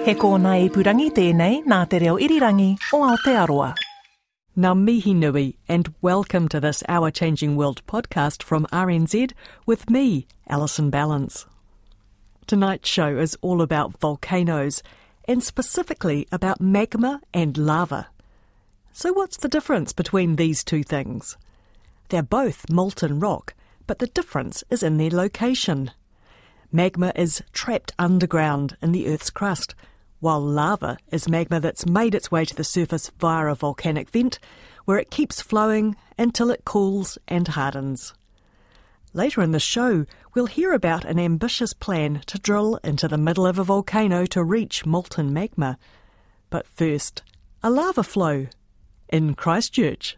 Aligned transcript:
He 0.00 0.14
kōna 0.14 0.54
i 0.56 0.68
purangi 0.72 1.10
tēnei 1.12 1.58
nā 1.68 1.78
te 1.92 1.98
reo 2.00 2.14
irirangi 2.16 2.70
o 2.96 3.02
Aotearoa. 3.04 3.74
Ngā 4.56 4.70
mihi 4.78 5.12
nui, 5.12 5.58
and 5.68 5.92
welcome 6.00 6.48
to 6.48 6.58
this 6.58 6.82
Our 6.88 7.10
Changing 7.10 7.54
World 7.54 7.82
podcast 7.86 8.42
from 8.42 8.64
RNZ 8.72 9.32
with 9.66 9.90
me, 9.90 10.26
Alison 10.48 10.90
Ballance. 10.90 11.44
Tonight's 12.46 12.88
show 12.88 13.18
is 13.18 13.36
all 13.42 13.60
about 13.60 14.00
volcanoes, 14.00 14.82
and 15.28 15.44
specifically 15.44 16.26
about 16.32 16.62
magma 16.62 17.20
and 17.34 17.58
lava. 17.58 18.08
So, 18.94 19.12
what's 19.12 19.36
the 19.36 19.48
difference 19.48 19.92
between 19.92 20.36
these 20.36 20.64
two 20.64 20.82
things? 20.82 21.36
They're 22.08 22.22
both 22.22 22.70
molten 22.70 23.20
rock, 23.20 23.52
but 23.86 23.98
the 23.98 24.06
difference 24.06 24.64
is 24.70 24.82
in 24.82 24.96
their 24.96 25.10
location. 25.10 25.90
Magma 26.72 27.12
is 27.14 27.42
trapped 27.52 27.92
underground 27.98 28.78
in 28.80 28.92
the 28.92 29.06
Earth's 29.06 29.28
crust, 29.28 29.74
while 30.20 30.40
lava 30.40 30.96
is 31.10 31.28
magma 31.28 31.58
that's 31.58 31.86
made 31.86 32.14
its 32.14 32.30
way 32.30 32.44
to 32.44 32.54
the 32.54 32.64
surface 32.64 33.10
via 33.18 33.46
a 33.46 33.54
volcanic 33.54 34.08
vent, 34.10 34.38
where 34.84 34.98
it 34.98 35.10
keeps 35.10 35.42
flowing 35.42 35.96
until 36.18 36.50
it 36.50 36.64
cools 36.64 37.18
and 37.26 37.48
hardens. 37.48 38.14
Later 39.12 39.42
in 39.42 39.50
the 39.50 39.58
show, 39.58 40.06
we'll 40.34 40.46
hear 40.46 40.72
about 40.72 41.04
an 41.04 41.18
ambitious 41.18 41.72
plan 41.72 42.22
to 42.26 42.38
drill 42.38 42.76
into 42.84 43.08
the 43.08 43.18
middle 43.18 43.46
of 43.46 43.58
a 43.58 43.64
volcano 43.64 44.24
to 44.26 44.44
reach 44.44 44.86
molten 44.86 45.32
magma. 45.32 45.78
But 46.48 46.66
first, 46.68 47.22
a 47.62 47.70
lava 47.70 48.04
flow 48.04 48.46
in 49.08 49.34
Christchurch. 49.34 50.16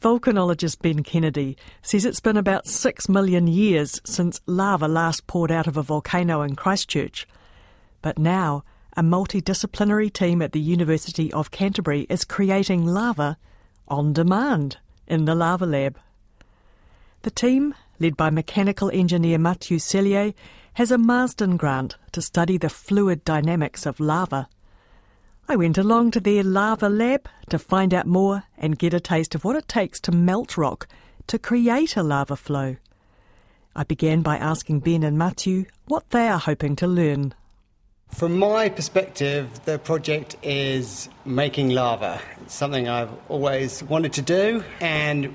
Volcanologist 0.00 0.80
Ben 0.80 1.02
Kennedy 1.02 1.56
says 1.82 2.04
it's 2.04 2.20
been 2.20 2.36
about 2.36 2.66
six 2.66 3.08
million 3.08 3.46
years 3.46 4.00
since 4.04 4.40
lava 4.46 4.88
last 4.88 5.26
poured 5.26 5.52
out 5.52 5.66
of 5.66 5.76
a 5.76 5.82
volcano 5.82 6.40
in 6.42 6.56
Christchurch. 6.56 7.26
But 8.02 8.18
now, 8.18 8.64
a 8.96 9.02
multidisciplinary 9.02 10.12
team 10.12 10.42
at 10.42 10.52
the 10.52 10.60
University 10.60 11.32
of 11.32 11.50
Canterbury 11.50 12.06
is 12.10 12.24
creating 12.24 12.84
lava 12.84 13.38
on 13.88 14.12
demand 14.12 14.76
in 15.06 15.24
the 15.24 15.34
Lava 15.34 15.64
Lab. 15.64 15.98
The 17.22 17.30
team, 17.30 17.74
led 18.00 18.16
by 18.16 18.30
mechanical 18.30 18.90
engineer 18.90 19.38
Mathieu 19.38 19.78
Sellier, 19.78 20.34
has 20.74 20.90
a 20.90 20.98
Marsden 20.98 21.56
grant 21.56 21.96
to 22.12 22.20
study 22.20 22.58
the 22.58 22.68
fluid 22.68 23.24
dynamics 23.24 23.86
of 23.86 24.00
lava. 24.00 24.48
I 25.48 25.56
went 25.56 25.78
along 25.78 26.12
to 26.12 26.20
their 26.20 26.42
lava 26.42 26.88
lab 26.88 27.28
to 27.50 27.58
find 27.58 27.92
out 27.92 28.06
more 28.06 28.44
and 28.56 28.78
get 28.78 28.94
a 28.94 29.00
taste 29.00 29.34
of 29.34 29.44
what 29.44 29.56
it 29.56 29.68
takes 29.68 30.00
to 30.00 30.12
melt 30.12 30.56
rock 30.56 30.88
to 31.26 31.38
create 31.38 31.96
a 31.96 32.02
lava 32.02 32.36
flow. 32.36 32.76
I 33.76 33.84
began 33.84 34.22
by 34.22 34.36
asking 34.36 34.80
Ben 34.80 35.02
and 35.02 35.18
Mathieu 35.18 35.66
what 35.86 36.10
they 36.10 36.28
are 36.28 36.38
hoping 36.38 36.74
to 36.76 36.86
learn. 36.86 37.34
From 38.12 38.38
my 38.38 38.68
perspective, 38.68 39.64
the 39.64 39.78
project 39.78 40.36
is 40.42 41.08
making 41.24 41.70
lava. 41.70 42.20
It's 42.42 42.54
something 42.54 42.86
I've 42.86 43.10
always 43.28 43.82
wanted 43.82 44.12
to 44.12 44.22
do, 44.22 44.62
and 44.80 45.34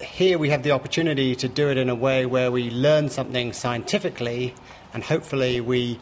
here 0.00 0.38
we 0.38 0.48
have 0.50 0.62
the 0.62 0.70
opportunity 0.70 1.34
to 1.34 1.48
do 1.48 1.68
it 1.68 1.76
in 1.76 1.90
a 1.90 1.94
way 1.94 2.24
where 2.24 2.50
we 2.50 2.70
learn 2.70 3.10
something 3.10 3.52
scientifically 3.52 4.54
and 4.94 5.02
hopefully 5.02 5.60
we 5.60 5.98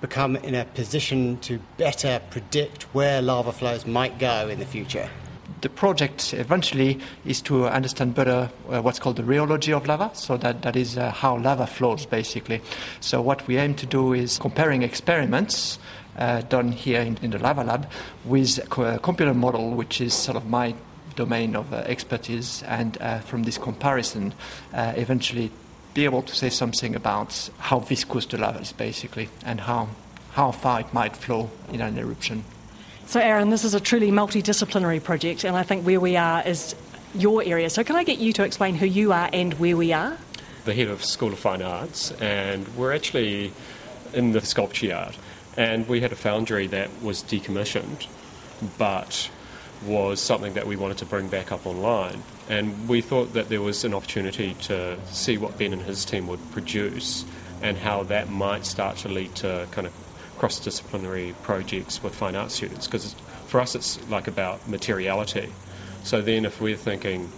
become 0.00 0.36
in 0.36 0.54
a 0.54 0.64
position 0.64 1.38
to 1.38 1.58
better 1.78 2.20
predict 2.30 2.82
where 2.94 3.22
lava 3.22 3.52
flows 3.52 3.86
might 3.86 4.18
go 4.18 4.48
in 4.48 4.58
the 4.58 4.66
future. 4.66 5.08
The 5.62 5.68
project 5.70 6.34
eventually 6.34 6.98
is 7.24 7.40
to 7.42 7.66
understand 7.66 8.14
better 8.14 8.50
uh, 8.68 8.82
what's 8.82 8.98
called 8.98 9.16
the 9.16 9.22
rheology 9.22 9.74
of 9.74 9.86
lava, 9.86 10.10
so 10.14 10.36
that, 10.36 10.62
that 10.62 10.76
is 10.76 10.98
uh, 10.98 11.10
how 11.10 11.38
lava 11.38 11.66
flows 11.66 12.04
basically. 12.04 12.60
So, 13.00 13.22
what 13.22 13.46
we 13.46 13.56
aim 13.56 13.74
to 13.76 13.86
do 13.86 14.12
is 14.12 14.38
comparing 14.38 14.82
experiments 14.82 15.78
uh, 16.18 16.42
done 16.42 16.72
here 16.72 17.00
in, 17.00 17.16
in, 17.22 17.30
the 17.30 17.38
lava 17.38 17.64
lab 17.64 17.88
with 18.24 18.58
a 18.78 18.98
computer 18.98 19.34
model, 19.34 19.70
which 19.70 20.00
is 20.00 20.12
sort 20.12 20.36
of 20.36 20.46
my 20.46 20.74
domain 21.14 21.56
of 21.56 21.72
uh, 21.72 21.76
expertise, 21.86 22.62
and 22.64 22.98
uh, 23.00 23.20
from 23.20 23.44
this 23.44 23.58
comparison, 23.58 24.34
uh, 24.74 24.92
eventually 24.96 25.50
be 25.94 26.04
able 26.04 26.22
to 26.22 26.34
say 26.34 26.50
something 26.50 26.94
about 26.94 27.48
how 27.58 27.78
viscous 27.78 28.26
the 28.26 28.36
lava 28.36 28.58
is 28.60 28.72
basically 28.72 29.30
and 29.44 29.60
how, 29.60 29.88
how 30.32 30.50
far 30.50 30.80
it 30.80 30.92
might 30.92 31.16
flow 31.16 31.50
in 31.72 31.80
an 31.80 31.96
eruption. 31.96 32.44
So, 33.06 33.20
Aaron, 33.20 33.50
this 33.50 33.62
is 33.62 33.72
a 33.72 33.78
truly 33.78 34.10
multidisciplinary 34.10 35.00
project, 35.00 35.44
and 35.44 35.56
I 35.56 35.62
think 35.62 35.86
where 35.86 36.00
we 36.00 36.16
are 36.16 36.42
is 36.42 36.74
your 37.14 37.40
area. 37.44 37.70
So, 37.70 37.84
can 37.84 37.94
I 37.94 38.02
get 38.02 38.18
you 38.18 38.32
to 38.32 38.42
explain 38.42 38.74
who 38.74 38.86
you 38.86 39.12
are 39.12 39.30
and 39.32 39.54
where 39.54 39.76
we 39.76 39.92
are? 39.92 40.18
The 40.64 40.74
head 40.74 40.88
of 40.88 41.04
School 41.04 41.32
of 41.32 41.38
Fine 41.38 41.62
Arts, 41.62 42.10
and 42.20 42.66
we're 42.76 42.92
actually 42.92 43.52
in 44.12 44.32
the 44.32 44.40
sculpture 44.40 44.86
yard. 44.86 45.16
And 45.56 45.88
we 45.88 46.00
had 46.00 46.10
a 46.10 46.16
foundry 46.16 46.66
that 46.66 46.90
was 47.00 47.22
decommissioned, 47.22 48.08
but 48.76 49.30
was 49.86 50.20
something 50.20 50.54
that 50.54 50.66
we 50.66 50.74
wanted 50.74 50.98
to 50.98 51.06
bring 51.06 51.28
back 51.28 51.52
up 51.52 51.64
online. 51.64 52.24
And 52.48 52.88
we 52.88 53.02
thought 53.02 53.34
that 53.34 53.48
there 53.48 53.62
was 53.62 53.84
an 53.84 53.94
opportunity 53.94 54.54
to 54.62 54.98
see 55.06 55.38
what 55.38 55.56
Ben 55.56 55.72
and 55.72 55.82
his 55.82 56.04
team 56.04 56.26
would 56.26 56.40
produce 56.50 57.24
and 57.62 57.76
how 57.76 58.02
that 58.04 58.30
might 58.30 58.66
start 58.66 58.96
to 58.98 59.08
lead 59.08 59.34
to 59.36 59.68
kind 59.70 59.86
of 59.86 59.92
cross 60.38 60.60
disciplinary 60.60 61.34
projects 61.42 62.02
with 62.02 62.14
fine 62.14 62.36
art 62.36 62.50
students. 62.50 62.86
Because 62.86 63.14
for 63.46 63.60
us, 63.60 63.74
it's 63.74 64.08
like 64.08 64.28
about 64.28 64.68
materiality. 64.68 65.52
So 66.04 66.22
then, 66.22 66.44
if 66.44 66.60
we're 66.60 66.76
thinking 66.76 67.30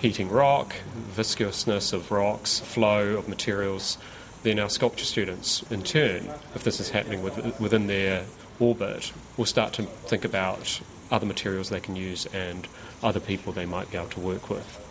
heating 0.00 0.28
rock, 0.28 0.74
viscousness 1.14 1.92
of 1.92 2.10
rocks, 2.10 2.60
flow 2.60 3.16
of 3.16 3.28
materials, 3.28 3.98
then 4.42 4.58
our 4.58 4.68
sculpture 4.68 5.04
students, 5.04 5.62
in 5.70 5.82
turn, 5.82 6.28
if 6.54 6.62
this 6.64 6.80
is 6.80 6.90
happening 6.90 7.22
within 7.22 7.86
their 7.86 8.24
orbit, 8.60 9.12
will 9.36 9.44
start 9.44 9.72
to 9.74 9.82
think 9.82 10.24
about 10.24 10.80
other 11.10 11.26
materials 11.26 11.70
they 11.70 11.80
can 11.80 11.96
use 11.96 12.26
and 12.26 12.68
other 13.02 13.20
people 13.20 13.52
they 13.52 13.66
might 13.66 13.90
be 13.90 13.96
able 13.96 14.08
to 14.08 14.20
work 14.20 14.50
with. 14.50 14.85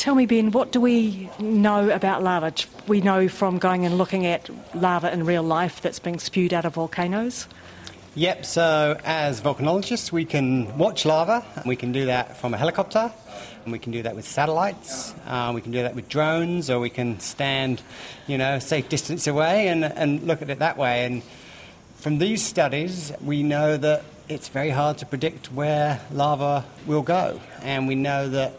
Tell 0.00 0.14
me, 0.14 0.24
Ben, 0.24 0.50
what 0.50 0.72
do 0.72 0.80
we 0.80 1.28
know 1.38 1.90
about 1.90 2.22
lava? 2.22 2.54
We 2.86 3.02
know 3.02 3.28
from 3.28 3.58
going 3.58 3.84
and 3.84 3.98
looking 3.98 4.24
at 4.24 4.48
lava 4.74 5.12
in 5.12 5.26
real 5.26 5.42
life 5.42 5.82
that's 5.82 5.98
being 5.98 6.18
spewed 6.18 6.54
out 6.54 6.64
of 6.64 6.72
volcanoes. 6.72 7.46
Yep, 8.14 8.46
so 8.46 8.98
as 9.04 9.42
volcanologists, 9.42 10.10
we 10.10 10.24
can 10.24 10.78
watch 10.78 11.04
lava, 11.04 11.44
we 11.66 11.76
can 11.76 11.92
do 11.92 12.06
that 12.06 12.38
from 12.38 12.54
a 12.54 12.56
helicopter, 12.56 13.12
and 13.64 13.72
we 13.72 13.78
can 13.78 13.92
do 13.92 14.02
that 14.04 14.16
with 14.16 14.26
satellites, 14.26 15.12
uh, 15.26 15.52
we 15.54 15.60
can 15.60 15.70
do 15.70 15.82
that 15.82 15.94
with 15.94 16.08
drones, 16.08 16.70
or 16.70 16.80
we 16.80 16.88
can 16.88 17.20
stand, 17.20 17.82
you 18.26 18.38
know, 18.38 18.54
a 18.54 18.60
safe 18.62 18.88
distance 18.88 19.26
away 19.26 19.68
and, 19.68 19.84
and 19.84 20.22
look 20.22 20.40
at 20.40 20.48
it 20.48 20.60
that 20.60 20.78
way. 20.78 21.04
And 21.04 21.22
from 21.96 22.16
these 22.16 22.42
studies, 22.42 23.12
we 23.22 23.42
know 23.42 23.76
that 23.76 24.04
it's 24.30 24.48
very 24.48 24.70
hard 24.70 24.96
to 24.96 25.04
predict 25.04 25.52
where 25.52 26.00
lava 26.10 26.64
will 26.86 27.02
go. 27.02 27.38
And 27.60 27.86
we 27.86 27.96
know 27.96 28.30
that 28.30 28.54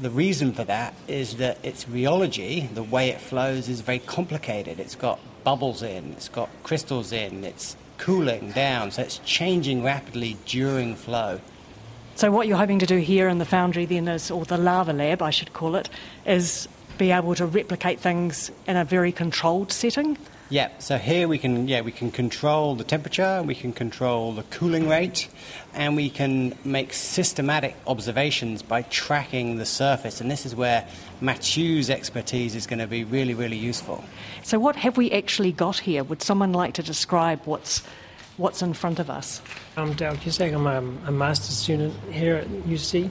the 0.00 0.10
reason 0.10 0.52
for 0.52 0.64
that 0.64 0.94
is 1.08 1.36
that 1.36 1.58
its 1.64 1.84
rheology, 1.86 2.72
the 2.74 2.82
way 2.82 3.10
it 3.10 3.20
flows, 3.20 3.68
is 3.68 3.80
very 3.80 3.98
complicated. 3.98 4.78
It's 4.78 4.94
got 4.94 5.18
bubbles 5.44 5.82
in, 5.82 6.12
it's 6.12 6.28
got 6.28 6.48
crystals 6.62 7.12
in, 7.12 7.44
it's 7.44 7.76
cooling 7.98 8.52
down, 8.52 8.90
so 8.92 9.02
it's 9.02 9.18
changing 9.24 9.82
rapidly 9.82 10.36
during 10.46 10.94
flow. 10.94 11.40
So, 12.14 12.30
what 12.30 12.46
you're 12.46 12.56
hoping 12.56 12.78
to 12.80 12.86
do 12.86 12.98
here 12.98 13.28
in 13.28 13.38
the 13.38 13.44
foundry, 13.44 13.84
then, 13.84 14.08
is, 14.08 14.30
or 14.30 14.44
the 14.44 14.58
lava 14.58 14.92
lab, 14.92 15.22
I 15.22 15.30
should 15.30 15.52
call 15.52 15.76
it, 15.76 15.88
is 16.26 16.68
be 16.96 17.12
able 17.12 17.34
to 17.36 17.46
replicate 17.46 18.00
things 18.00 18.50
in 18.66 18.76
a 18.76 18.84
very 18.84 19.12
controlled 19.12 19.72
setting? 19.72 20.18
Yeah, 20.50 20.70
so 20.78 20.96
here 20.96 21.28
we 21.28 21.36
can 21.36 21.68
yeah 21.68 21.82
we 21.82 21.92
can 21.92 22.10
control 22.10 22.74
the 22.74 22.84
temperature, 22.84 23.42
we 23.42 23.54
can 23.54 23.70
control 23.74 24.32
the 24.32 24.44
cooling 24.44 24.88
rate, 24.88 25.28
and 25.74 25.94
we 25.94 26.08
can 26.08 26.56
make 26.64 26.94
systematic 26.94 27.76
observations 27.86 28.62
by 28.62 28.80
tracking 28.82 29.58
the 29.58 29.66
surface. 29.66 30.22
And 30.22 30.30
this 30.30 30.46
is 30.46 30.56
where 30.56 30.88
Mathieu's 31.20 31.90
expertise 31.90 32.54
is 32.54 32.66
going 32.66 32.78
to 32.78 32.86
be 32.86 33.04
really 33.04 33.34
really 33.34 33.58
useful. 33.58 34.02
So 34.42 34.58
what 34.58 34.76
have 34.76 34.96
we 34.96 35.10
actually 35.10 35.52
got 35.52 35.78
here? 35.80 36.02
Would 36.02 36.22
someone 36.22 36.54
like 36.54 36.72
to 36.74 36.82
describe 36.82 37.42
what's 37.44 37.82
what's 38.38 38.62
in 38.62 38.72
front 38.72 38.98
of 39.00 39.10
us? 39.10 39.42
I'm 39.76 39.92
Dale 39.92 40.16
Cusack. 40.16 40.54
I'm 40.54 40.66
a, 40.66 40.78
a 41.08 41.12
master's 41.12 41.58
student 41.58 41.92
here 42.10 42.36
at 42.36 42.48
UC. 42.64 43.10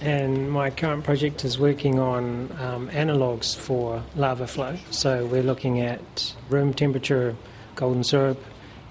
And 0.00 0.50
my 0.50 0.70
current 0.70 1.04
project 1.04 1.44
is 1.44 1.58
working 1.58 1.98
on 1.98 2.50
um, 2.58 2.88
analogues 2.90 3.54
for 3.54 4.02
lava 4.16 4.46
flow. 4.46 4.76
So 4.90 5.26
we're 5.26 5.42
looking 5.42 5.80
at 5.80 6.34
room 6.48 6.72
temperature 6.72 7.36
golden 7.76 8.04
syrup 8.04 8.42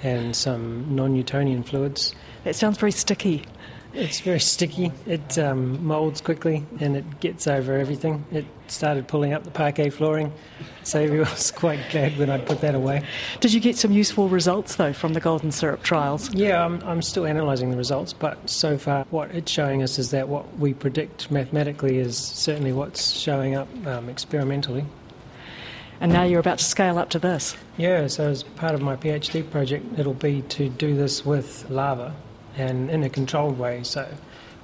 and 0.04 0.36
some 0.36 0.96
non 0.96 1.14
Newtonian 1.14 1.64
fluids. 1.64 2.14
That 2.44 2.56
sounds 2.56 2.78
very 2.78 2.92
sticky. 2.92 3.44
It's 3.94 4.20
very 4.20 4.40
sticky. 4.40 4.92
It 5.08 5.40
um, 5.40 5.84
moulds 5.84 6.22
quickly 6.22 6.64
and 6.80 6.96
it 6.96 7.20
gets 7.20 7.48
over 7.48 7.78
everything. 7.78 8.24
It 8.32 8.46
started 8.68 9.08
pulling 9.08 9.34
up 9.34 9.44
the 9.44 9.52
parquet 9.52 9.90
flooring, 9.90 10.32
so 10.84 11.00
I 11.04 11.10
was 11.10 11.50
quite 11.52 11.80
glad 11.90 12.18
when 12.18 12.30
I 12.30 12.38
put 12.38 12.62
that 12.62 12.76
away. 12.76 13.04
Did 13.40 13.52
you 13.52 13.60
get 13.60 13.78
some 13.78 13.92
useful 13.92 14.30
results 14.30 14.76
though 14.76 14.94
from 14.94 15.14
the 15.14 15.20
golden 15.20 15.52
syrup 15.52 15.82
trials? 15.82 16.32
Yeah, 16.34 16.64
I'm, 16.64 16.84
I'm 16.84 17.02
still 17.02 17.26
analysing 17.26 17.72
the 17.72 17.78
results, 17.78 18.14
but 18.14 18.48
so 18.48 18.78
far 18.78 19.06
what 19.10 19.32
it's 19.32 19.52
showing 19.52 19.82
us 19.82 19.98
is 19.98 20.12
that 20.12 20.30
what 20.30 20.60
we 20.60 20.74
predict 20.74 21.32
mathematically 21.32 21.98
is 21.98 22.16
certainly 22.16 22.74
what's 22.74 23.12
showing 23.12 23.56
up 23.56 23.68
um, 23.88 24.08
experimentally. 24.08 24.86
And 26.02 26.14
now 26.14 26.24
you're 26.24 26.40
about 26.40 26.60
to 26.60 26.64
scale 26.64 26.98
up 26.98 27.10
to 27.10 27.20
this. 27.20 27.58
Yeah, 27.78 28.08
so 28.08 28.30
as 28.30 28.44
part 28.44 28.74
of 28.74 28.82
my 28.82 28.96
PhD 28.96 29.50
project, 29.50 30.00
it'll 30.00 30.14
be 30.14 30.44
to 30.44 30.70
do 30.70 30.96
this 30.96 31.26
with 31.26 31.70
lava 31.70 32.16
and 32.60 32.90
in 32.92 33.04
a 33.04 33.10
controlled 33.10 33.58
way. 33.58 33.84
So 33.84 34.08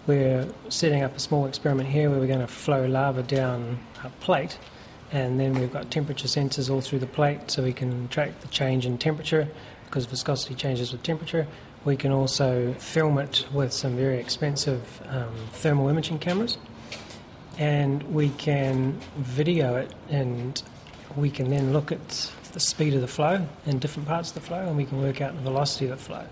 we're 0.05 0.47
setting 0.69 1.01
up 1.01 1.15
a 1.15 1.19
small 1.19 1.45
experiment 1.45 1.89
here 1.89 2.09
where 2.09 2.19
we're 2.19 2.27
going 2.27 2.39
to 2.39 2.47
flow 2.47 2.85
lava 2.85 3.23
down 3.23 3.79
a 4.03 4.09
plate, 4.09 4.59
and 5.11 5.39
then 5.39 5.53
we've 5.53 5.71
got 5.71 5.89
temperature 5.89 6.27
sensors 6.27 6.69
all 6.69 6.81
through 6.81 6.99
the 6.99 7.07
plate 7.07 7.49
so 7.49 7.63
we 7.63 7.73
can 7.73 8.07
track 8.09 8.41
the 8.41 8.47
change 8.49 8.85
in 8.85 8.97
temperature 8.97 9.47
because 9.85 10.05
viscosity 10.05 10.55
changes 10.55 10.91
with 10.91 11.01
temperature. 11.03 11.47
We 11.85 11.95
can 11.95 12.11
also 12.11 12.73
film 12.73 13.17
it 13.19 13.45
with 13.53 13.71
some 13.71 13.95
very 13.95 14.17
expensive 14.17 15.01
um, 15.07 15.33
thermal 15.51 15.87
imaging 15.87 16.19
cameras, 16.19 16.57
and 17.57 18.03
we 18.03 18.29
can 18.29 18.99
video 19.17 19.75
it, 19.75 19.93
and 20.09 20.61
we 21.15 21.29
can 21.29 21.49
then 21.49 21.71
look 21.71 21.91
at 21.91 22.31
the 22.51 22.59
speed 22.59 22.93
of 22.93 23.01
the 23.01 23.07
flow 23.07 23.47
in 23.65 23.79
different 23.79 24.07
parts 24.07 24.29
of 24.29 24.35
the 24.35 24.41
flow, 24.41 24.67
and 24.67 24.75
we 24.75 24.85
can 24.85 25.01
work 25.01 25.21
out 25.21 25.35
the 25.35 25.41
velocity 25.41 25.85
of 25.85 25.91
the 25.91 26.03
flow 26.03 26.25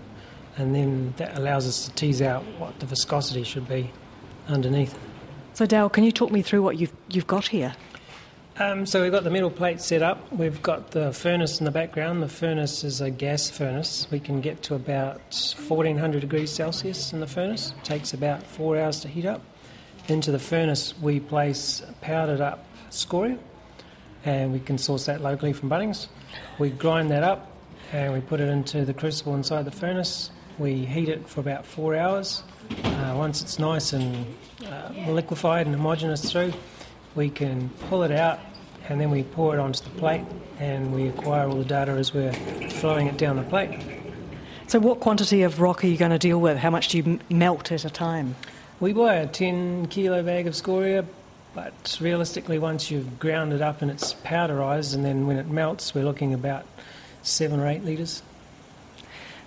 and 0.56 0.74
then 0.74 1.14
that 1.16 1.36
allows 1.38 1.66
us 1.66 1.86
to 1.86 1.90
tease 1.92 2.22
out 2.22 2.44
what 2.58 2.78
the 2.80 2.86
viscosity 2.86 3.42
should 3.44 3.68
be 3.68 3.90
underneath. 4.48 4.96
So, 5.54 5.66
Dale, 5.66 5.88
can 5.88 6.04
you 6.04 6.12
talk 6.12 6.30
me 6.30 6.42
through 6.42 6.62
what 6.62 6.78
you've, 6.78 6.92
you've 7.08 7.26
got 7.26 7.46
here? 7.46 7.74
Um, 8.58 8.86
so, 8.86 9.02
we've 9.02 9.12
got 9.12 9.24
the 9.24 9.30
metal 9.30 9.50
plate 9.50 9.80
set 9.80 10.02
up. 10.02 10.32
We've 10.32 10.62
got 10.62 10.92
the 10.92 11.12
furnace 11.12 11.58
in 11.58 11.64
the 11.64 11.70
background. 11.70 12.22
The 12.22 12.28
furnace 12.28 12.84
is 12.84 13.00
a 13.00 13.10
gas 13.10 13.50
furnace. 13.50 14.06
We 14.10 14.20
can 14.20 14.40
get 14.40 14.62
to 14.64 14.74
about 14.74 15.20
1400 15.66 16.20
degrees 16.20 16.50
Celsius 16.50 17.12
in 17.12 17.20
the 17.20 17.26
furnace. 17.26 17.74
It 17.78 17.84
takes 17.84 18.14
about 18.14 18.42
four 18.42 18.78
hours 18.78 19.00
to 19.00 19.08
heat 19.08 19.26
up. 19.26 19.42
Into 20.08 20.30
the 20.30 20.38
furnace, 20.38 20.94
we 21.00 21.18
place 21.18 21.82
powdered 22.00 22.40
up 22.40 22.66
scoria, 22.90 23.38
and 24.24 24.52
we 24.52 24.60
can 24.60 24.78
source 24.78 25.06
that 25.06 25.20
locally 25.20 25.52
from 25.52 25.70
Bunnings. 25.70 26.08
We 26.58 26.70
grind 26.70 27.10
that 27.10 27.22
up 27.22 27.50
and 27.92 28.12
we 28.12 28.20
put 28.20 28.40
it 28.40 28.48
into 28.48 28.84
the 28.84 28.94
crucible 28.94 29.34
inside 29.34 29.64
the 29.64 29.70
furnace. 29.70 30.30
We 30.58 30.84
heat 30.84 31.08
it 31.08 31.28
for 31.28 31.40
about 31.40 31.66
four 31.66 31.96
hours. 31.96 32.42
Uh, 32.84 33.14
once 33.16 33.42
it's 33.42 33.58
nice 33.58 33.92
and 33.92 34.26
uh, 34.66 34.90
liquefied 35.08 35.66
and 35.66 35.74
homogeneous 35.74 36.30
through, 36.30 36.52
we 37.14 37.28
can 37.28 37.68
pull 37.88 38.02
it 38.04 38.12
out 38.12 38.38
and 38.88 39.00
then 39.00 39.10
we 39.10 39.24
pour 39.24 39.54
it 39.54 39.58
onto 39.58 39.82
the 39.82 39.90
plate 39.90 40.24
and 40.60 40.94
we 40.94 41.08
acquire 41.08 41.48
all 41.48 41.56
the 41.56 41.64
data 41.64 41.92
as 41.92 42.14
we're 42.14 42.32
flowing 42.70 43.06
it 43.06 43.16
down 43.18 43.36
the 43.36 43.42
plate. 43.42 43.80
So, 44.66 44.78
what 44.78 45.00
quantity 45.00 45.42
of 45.42 45.60
rock 45.60 45.84
are 45.84 45.86
you 45.86 45.96
going 45.96 46.10
to 46.10 46.18
deal 46.18 46.40
with? 46.40 46.56
How 46.56 46.70
much 46.70 46.88
do 46.88 46.98
you 46.98 47.18
melt 47.28 47.70
at 47.72 47.84
a 47.84 47.90
time? 47.90 48.34
We 48.80 48.92
buy 48.92 49.16
a 49.16 49.26
10 49.26 49.86
kilo 49.86 50.22
bag 50.22 50.46
of 50.46 50.56
scoria, 50.56 51.04
but 51.54 51.98
realistically, 52.00 52.58
once 52.58 52.90
you've 52.90 53.18
ground 53.18 53.52
it 53.52 53.60
up 53.60 53.82
and 53.82 53.90
it's 53.90 54.14
powderised, 54.14 54.94
and 54.94 55.04
then 55.04 55.26
when 55.26 55.36
it 55.36 55.48
melts, 55.48 55.94
we're 55.94 56.04
looking 56.04 56.32
about 56.32 56.64
seven 57.22 57.60
or 57.60 57.66
eight 57.66 57.84
litres. 57.84 58.22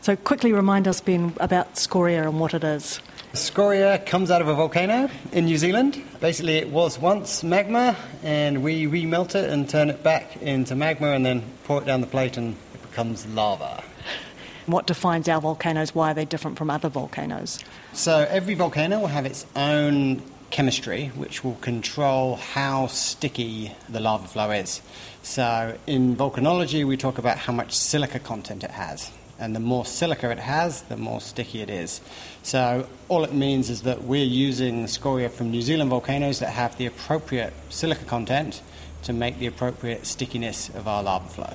So, 0.07 0.15
quickly 0.15 0.53
remind 0.53 0.87
us, 0.87 1.01
Ben, 1.01 1.33
about 1.35 1.77
scoria 1.77 2.29
and 2.29 2.39
what 2.39 2.53
it 2.53 2.63
is. 2.63 3.01
Scoria 3.33 3.99
comes 4.05 4.31
out 4.31 4.41
of 4.41 4.47
a 4.47 4.55
volcano 4.55 5.09
in 5.33 5.47
New 5.47 5.57
Zealand. 5.57 6.01
Basically, 6.21 6.55
it 6.55 6.69
was 6.69 6.97
once 6.97 7.43
magma, 7.43 7.93
and 8.23 8.63
we 8.63 8.85
remelt 8.85 9.35
it 9.35 9.49
and 9.49 9.69
turn 9.69 9.89
it 9.89 10.03
back 10.03 10.37
into 10.37 10.77
magma 10.77 11.07
and 11.07 11.25
then 11.25 11.43
pour 11.65 11.81
it 11.81 11.85
down 11.85 11.99
the 11.99 12.07
plate, 12.07 12.37
and 12.37 12.55
it 12.73 12.81
becomes 12.83 13.25
lava. 13.25 13.83
What 14.65 14.87
defines 14.87 15.27
our 15.27 15.41
volcanoes? 15.41 15.93
Why 15.93 16.11
are 16.11 16.13
they 16.13 16.23
different 16.23 16.57
from 16.57 16.69
other 16.69 16.87
volcanoes? 16.87 17.61
So, 17.91 18.25
every 18.29 18.53
volcano 18.53 19.01
will 19.01 19.07
have 19.07 19.25
its 19.25 19.45
own 19.57 20.23
chemistry 20.51 21.07
which 21.17 21.43
will 21.43 21.55
control 21.55 22.37
how 22.37 22.87
sticky 22.87 23.75
the 23.89 23.99
lava 23.99 24.25
flow 24.25 24.51
is. 24.51 24.81
So, 25.21 25.77
in 25.85 26.15
volcanology, 26.15 26.87
we 26.87 26.95
talk 26.95 27.17
about 27.17 27.37
how 27.37 27.51
much 27.51 27.73
silica 27.73 28.19
content 28.19 28.63
it 28.63 28.71
has 28.71 29.11
and 29.39 29.55
the 29.55 29.59
more 29.59 29.85
silica 29.85 30.29
it 30.29 30.39
has, 30.39 30.81
the 30.83 30.97
more 30.97 31.21
sticky 31.21 31.61
it 31.61 31.69
is. 31.69 32.01
So 32.43 32.87
all 33.07 33.23
it 33.23 33.33
means 33.33 33.69
is 33.69 33.83
that 33.83 34.03
we're 34.03 34.23
using 34.23 34.87
scoria 34.87 35.29
from 35.29 35.51
New 35.51 35.61
Zealand 35.61 35.89
volcanoes 35.89 36.39
that 36.39 36.51
have 36.51 36.77
the 36.77 36.85
appropriate 36.85 37.53
silica 37.69 38.05
content 38.05 38.61
to 39.03 39.13
make 39.13 39.39
the 39.39 39.47
appropriate 39.47 40.05
stickiness 40.05 40.69
of 40.69 40.87
our 40.87 41.03
lava 41.03 41.29
flow. 41.29 41.53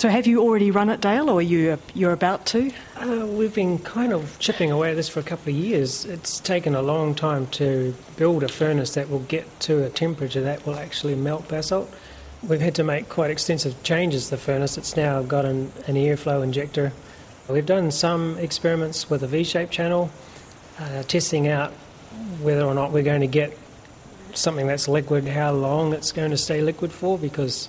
So 0.00 0.08
have 0.08 0.26
you 0.26 0.40
already 0.40 0.70
run 0.70 0.88
it, 0.88 1.02
Dale, 1.02 1.28
or 1.28 1.42
you 1.42 1.78
you're 1.92 2.14
about 2.14 2.46
to? 2.46 2.72
Uh, 2.96 3.26
we've 3.26 3.54
been 3.54 3.78
kind 3.78 4.14
of 4.14 4.38
chipping 4.38 4.70
away 4.70 4.92
at 4.92 4.96
this 4.96 5.10
for 5.10 5.20
a 5.20 5.22
couple 5.22 5.52
of 5.52 5.58
years. 5.58 6.06
It's 6.06 6.40
taken 6.40 6.74
a 6.74 6.80
long 6.80 7.14
time 7.14 7.48
to 7.48 7.94
build 8.16 8.42
a 8.42 8.48
furnace 8.48 8.94
that 8.94 9.10
will 9.10 9.26
get 9.28 9.60
to 9.60 9.84
a 9.84 9.90
temperature 9.90 10.40
that 10.40 10.64
will 10.64 10.76
actually 10.76 11.16
melt 11.16 11.48
basalt. 11.48 11.92
We've 12.46 12.60
had 12.60 12.74
to 12.76 12.84
make 12.84 13.10
quite 13.10 13.30
extensive 13.30 13.82
changes 13.82 14.24
to 14.24 14.30
the 14.30 14.36
furnace. 14.38 14.78
It's 14.78 14.96
now 14.96 15.22
got 15.22 15.44
an, 15.44 15.72
an 15.86 15.96
airflow 15.96 16.42
injector. 16.42 16.92
We've 17.48 17.66
done 17.66 17.90
some 17.90 18.38
experiments 18.38 19.10
with 19.10 19.22
a 19.22 19.26
V-shaped 19.26 19.70
channel, 19.70 20.10
uh, 20.78 21.02
testing 21.02 21.48
out 21.48 21.72
whether 22.40 22.62
or 22.62 22.72
not 22.72 22.92
we're 22.92 23.02
going 23.02 23.20
to 23.20 23.26
get 23.26 23.56
something 24.32 24.66
that's 24.66 24.88
liquid, 24.88 25.28
how 25.28 25.52
long 25.52 25.92
it's 25.92 26.12
going 26.12 26.30
to 26.30 26.36
stay 26.38 26.62
liquid 26.62 26.92
for, 26.92 27.18
because 27.18 27.68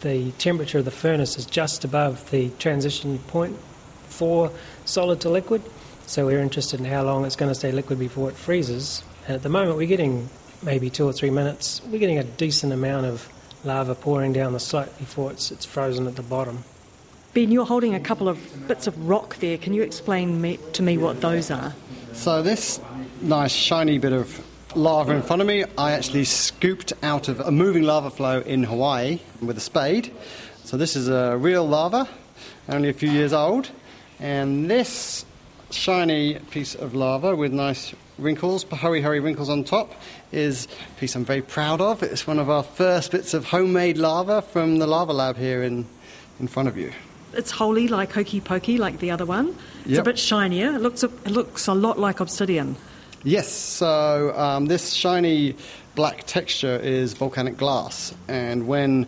the 0.00 0.30
temperature 0.32 0.78
of 0.78 0.86
the 0.86 0.90
furnace 0.90 1.36
is 1.36 1.44
just 1.44 1.84
above 1.84 2.30
the 2.30 2.48
transition 2.58 3.18
point 3.18 3.58
for 4.08 4.50
solid 4.86 5.20
to 5.20 5.28
liquid. 5.28 5.62
So 6.06 6.24
we're 6.24 6.40
interested 6.40 6.80
in 6.80 6.86
how 6.86 7.02
long 7.02 7.26
it's 7.26 7.36
going 7.36 7.50
to 7.50 7.54
stay 7.54 7.70
liquid 7.70 7.98
before 7.98 8.30
it 8.30 8.36
freezes. 8.36 9.02
And 9.26 9.34
at 9.34 9.42
the 9.42 9.50
moment, 9.50 9.76
we're 9.76 9.88
getting 9.88 10.30
maybe 10.62 10.88
two 10.88 11.06
or 11.06 11.12
three 11.12 11.30
minutes. 11.30 11.82
We're 11.84 11.98
getting 11.98 12.18
a 12.18 12.24
decent 12.24 12.72
amount 12.72 13.04
of 13.06 13.28
lava 13.66 13.94
pouring 13.94 14.32
down 14.32 14.52
the 14.52 14.60
slope 14.60 14.96
before 14.98 15.30
it's, 15.32 15.50
it's 15.50 15.64
frozen 15.64 16.06
at 16.06 16.16
the 16.16 16.22
bottom. 16.22 16.64
Ben, 17.34 17.52
you're 17.52 17.66
holding 17.66 17.94
a 17.94 18.00
couple 18.00 18.28
of 18.28 18.66
bits 18.66 18.86
of 18.86 19.08
rock 19.08 19.36
there. 19.36 19.58
Can 19.58 19.74
you 19.74 19.82
explain 19.82 20.40
me, 20.40 20.58
to 20.72 20.82
me 20.82 20.96
what 20.96 21.20
those 21.20 21.50
are? 21.50 21.74
So, 22.14 22.42
this 22.42 22.80
nice 23.20 23.52
shiny 23.52 23.98
bit 23.98 24.14
of 24.14 24.42
lava 24.74 25.12
in 25.12 25.22
front 25.22 25.42
of 25.42 25.48
me, 25.48 25.64
I 25.76 25.92
actually 25.92 26.24
scooped 26.24 26.94
out 27.02 27.28
of 27.28 27.40
a 27.40 27.50
moving 27.50 27.82
lava 27.82 28.08
flow 28.10 28.40
in 28.40 28.62
Hawaii 28.64 29.18
with 29.42 29.58
a 29.58 29.60
spade. 29.60 30.12
So, 30.64 30.78
this 30.78 30.96
is 30.96 31.08
a 31.08 31.36
real 31.36 31.68
lava, 31.68 32.08
only 32.70 32.88
a 32.88 32.94
few 32.94 33.10
years 33.10 33.34
old. 33.34 33.70
And 34.18 34.70
this 34.70 35.26
shiny 35.70 36.38
piece 36.50 36.74
of 36.74 36.94
lava 36.94 37.36
with 37.36 37.52
nice 37.52 37.94
wrinkles, 38.18 38.64
hurry 38.64 39.00
hurry 39.00 39.20
wrinkles 39.20 39.48
on 39.48 39.64
top, 39.64 39.92
is 40.32 40.66
a 40.66 41.00
piece 41.00 41.14
I'm 41.14 41.24
very 41.24 41.42
proud 41.42 41.80
of. 41.80 42.02
It's 42.02 42.26
one 42.26 42.38
of 42.38 42.48
our 42.50 42.62
first 42.62 43.12
bits 43.12 43.34
of 43.34 43.44
homemade 43.44 43.98
lava 43.98 44.42
from 44.42 44.78
the 44.78 44.86
lava 44.86 45.12
lab 45.12 45.36
here 45.36 45.62
in, 45.62 45.86
in 46.40 46.48
front 46.48 46.68
of 46.68 46.76
you. 46.76 46.92
It's 47.32 47.50
holy, 47.50 47.88
like 47.88 48.12
hokey 48.12 48.40
pokey, 48.40 48.78
like 48.78 48.98
the 48.98 49.10
other 49.10 49.26
one. 49.26 49.54
It's 49.80 49.92
yep. 49.92 50.00
a 50.00 50.04
bit 50.04 50.18
shinier. 50.18 50.74
It 50.74 50.80
looks 50.80 51.02
a, 51.02 51.06
it 51.06 51.30
looks 51.30 51.66
a 51.66 51.74
lot 51.74 51.98
like 51.98 52.20
obsidian. 52.20 52.76
Yes. 53.22 53.48
So 53.48 54.32
um, 54.36 54.66
this 54.66 54.92
shiny 54.92 55.56
black 55.94 56.24
texture 56.26 56.76
is 56.76 57.14
volcanic 57.14 57.56
glass, 57.56 58.14
and 58.28 58.66
when 58.66 59.06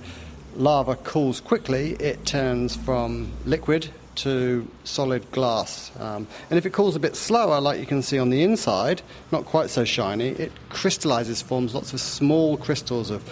lava 0.56 0.96
cools 0.96 1.40
quickly, 1.40 1.92
it 2.00 2.26
turns 2.26 2.74
from 2.76 3.30
liquid 3.46 3.90
to 4.18 4.68
solid 4.84 5.30
glass. 5.32 5.90
Um, 5.98 6.26
and 6.50 6.58
if 6.58 6.66
it 6.66 6.72
cools 6.72 6.96
a 6.96 7.00
bit 7.00 7.16
slower, 7.16 7.60
like 7.60 7.80
you 7.80 7.86
can 7.86 8.02
see 8.02 8.18
on 8.18 8.30
the 8.30 8.42
inside, 8.42 9.02
not 9.32 9.44
quite 9.44 9.70
so 9.70 9.84
shiny, 9.84 10.28
it 10.28 10.52
crystallizes, 10.68 11.42
forms 11.42 11.74
lots 11.74 11.92
of 11.92 12.00
small 12.00 12.56
crystals 12.56 13.10
of 13.10 13.22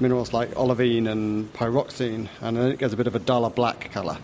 minerals 0.00 0.32
like 0.32 0.50
olivine 0.56 1.06
and 1.06 1.52
pyroxene, 1.52 2.28
and 2.40 2.56
then 2.56 2.72
it 2.72 2.78
gets 2.78 2.92
a 2.92 2.96
bit 2.96 3.06
of 3.06 3.14
a 3.14 3.20
duller 3.20 3.50
black 3.50 3.90
colour. 3.92 4.18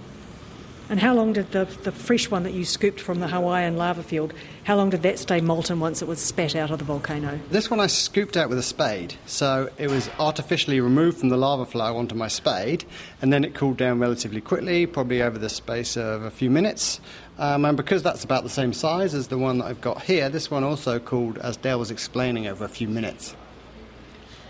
And 0.91 0.99
how 0.99 1.15
long 1.15 1.35
did 1.35 1.53
the, 1.53 1.67
the 1.83 1.93
fresh 1.93 2.31
one 2.31 2.45
that 2.45 2.55
you 2.55 2.65
scooped 2.65 2.99
from 2.99 3.21
the 3.21 3.29
Hawaiian 3.29 3.77
lava 3.77 4.03
field, 4.03 4.33
how 4.65 4.75
long 4.75 4.89
did 4.89 5.03
that 5.03 5.19
stay 5.19 5.39
molten 5.43 5.81
once 5.81 6.01
it 6.01 6.09
was 6.09 6.19
spat 6.19 6.57
out 6.57 6.71
of 6.71 6.79
the 6.79 6.85
volcano? 6.87 7.39
This 7.51 7.71
one 7.71 7.79
I 7.79 7.89
scooped 7.89 8.39
out 8.39 8.49
with 8.49 8.57
a 8.57 8.63
spade. 8.63 9.15
So 9.27 9.69
it 9.77 9.91
was 9.91 10.09
artificially 10.19 10.81
removed 10.81 11.19
from 11.19 11.29
the 11.29 11.37
lava 11.37 11.67
flow 11.67 11.99
onto 11.99 12.15
my 12.15 12.29
spade, 12.29 12.87
and 13.21 13.31
then 13.31 13.45
it 13.45 13.55
cooled 13.55 13.77
down 13.77 13.99
relatively 13.99 14.41
quickly, 14.41 14.87
probably 14.87 15.21
over 15.21 15.39
the 15.39 15.51
space 15.51 15.95
of 15.99 16.23
a 16.23 16.31
few 16.31 16.49
minutes. 16.49 17.01
Um, 17.37 17.67
and 17.67 17.77
because 17.77 18.03
that's 18.03 18.25
about 18.25 18.43
the 18.43 18.51
same 18.51 18.73
size 18.73 19.13
as 19.13 19.29
the 19.29 19.37
one 19.37 19.59
that 19.59 19.67
I've 19.67 19.83
got 19.83 20.03
here, 20.03 20.31
this 20.31 20.51
one 20.51 20.65
also 20.65 20.99
cooled, 20.99 21.37
as 21.39 21.59
Dale 21.59 21.79
was 21.79 21.91
explaining, 21.91 22.47
over 22.47 22.65
a 22.65 22.69
few 22.69 22.89
minutes. 22.89 23.37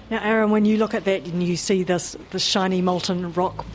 Now, 0.09 0.23
Aaron, 0.23 0.53
when 0.53 0.65
you 0.65 0.77
look 0.77 0.95
at 0.95 1.05
that 1.05 1.27
and 1.27 1.43
you 1.43 1.57
see 1.57 1.83
this, 1.83 2.17
this 2.31 2.45
shiny 2.45 2.81
molten 2.81 3.33
rock, 3.33 3.67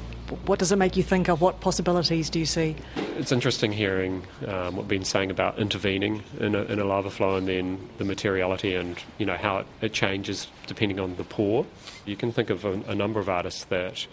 what 0.46 0.60
does 0.60 0.72
it 0.72 0.78
make 0.78 0.96
you 0.96 1.04
think 1.04 1.30
of? 1.30 1.42
What 1.42 1.60
possibilities 1.60 2.30
do 2.30 2.40
you 2.40 2.46
see? 2.46 2.76
It's 3.18 3.32
interesting 3.32 3.72
hearing 3.72 4.24
um, 4.48 4.76
what 4.76 4.88
Ben's 4.88 5.10
saying 5.10 5.32
about 5.32 5.60
intervening 5.60 6.24
in 6.40 6.56
a, 6.56 6.64
in 6.64 6.80
a, 6.80 6.86
lava 6.86 7.10
flow 7.10 7.36
and 7.36 7.48
then 7.48 7.90
the 7.98 8.06
materiality 8.06 8.76
and 8.76 8.98
you 9.18 9.26
know 9.26 9.38
how 9.38 9.60
it, 9.60 9.68
it 9.82 9.94
changes 9.94 10.48
depending 10.68 11.00
on 11.00 11.16
the 11.16 11.24
pour. 11.24 11.66
You 12.06 12.16
can 12.16 12.32
think 12.32 12.50
of 12.50 12.66
a, 12.66 12.74
a 12.88 12.96
number 12.96 13.20
of 13.20 13.30
artists 13.30 13.66
that 13.66 14.08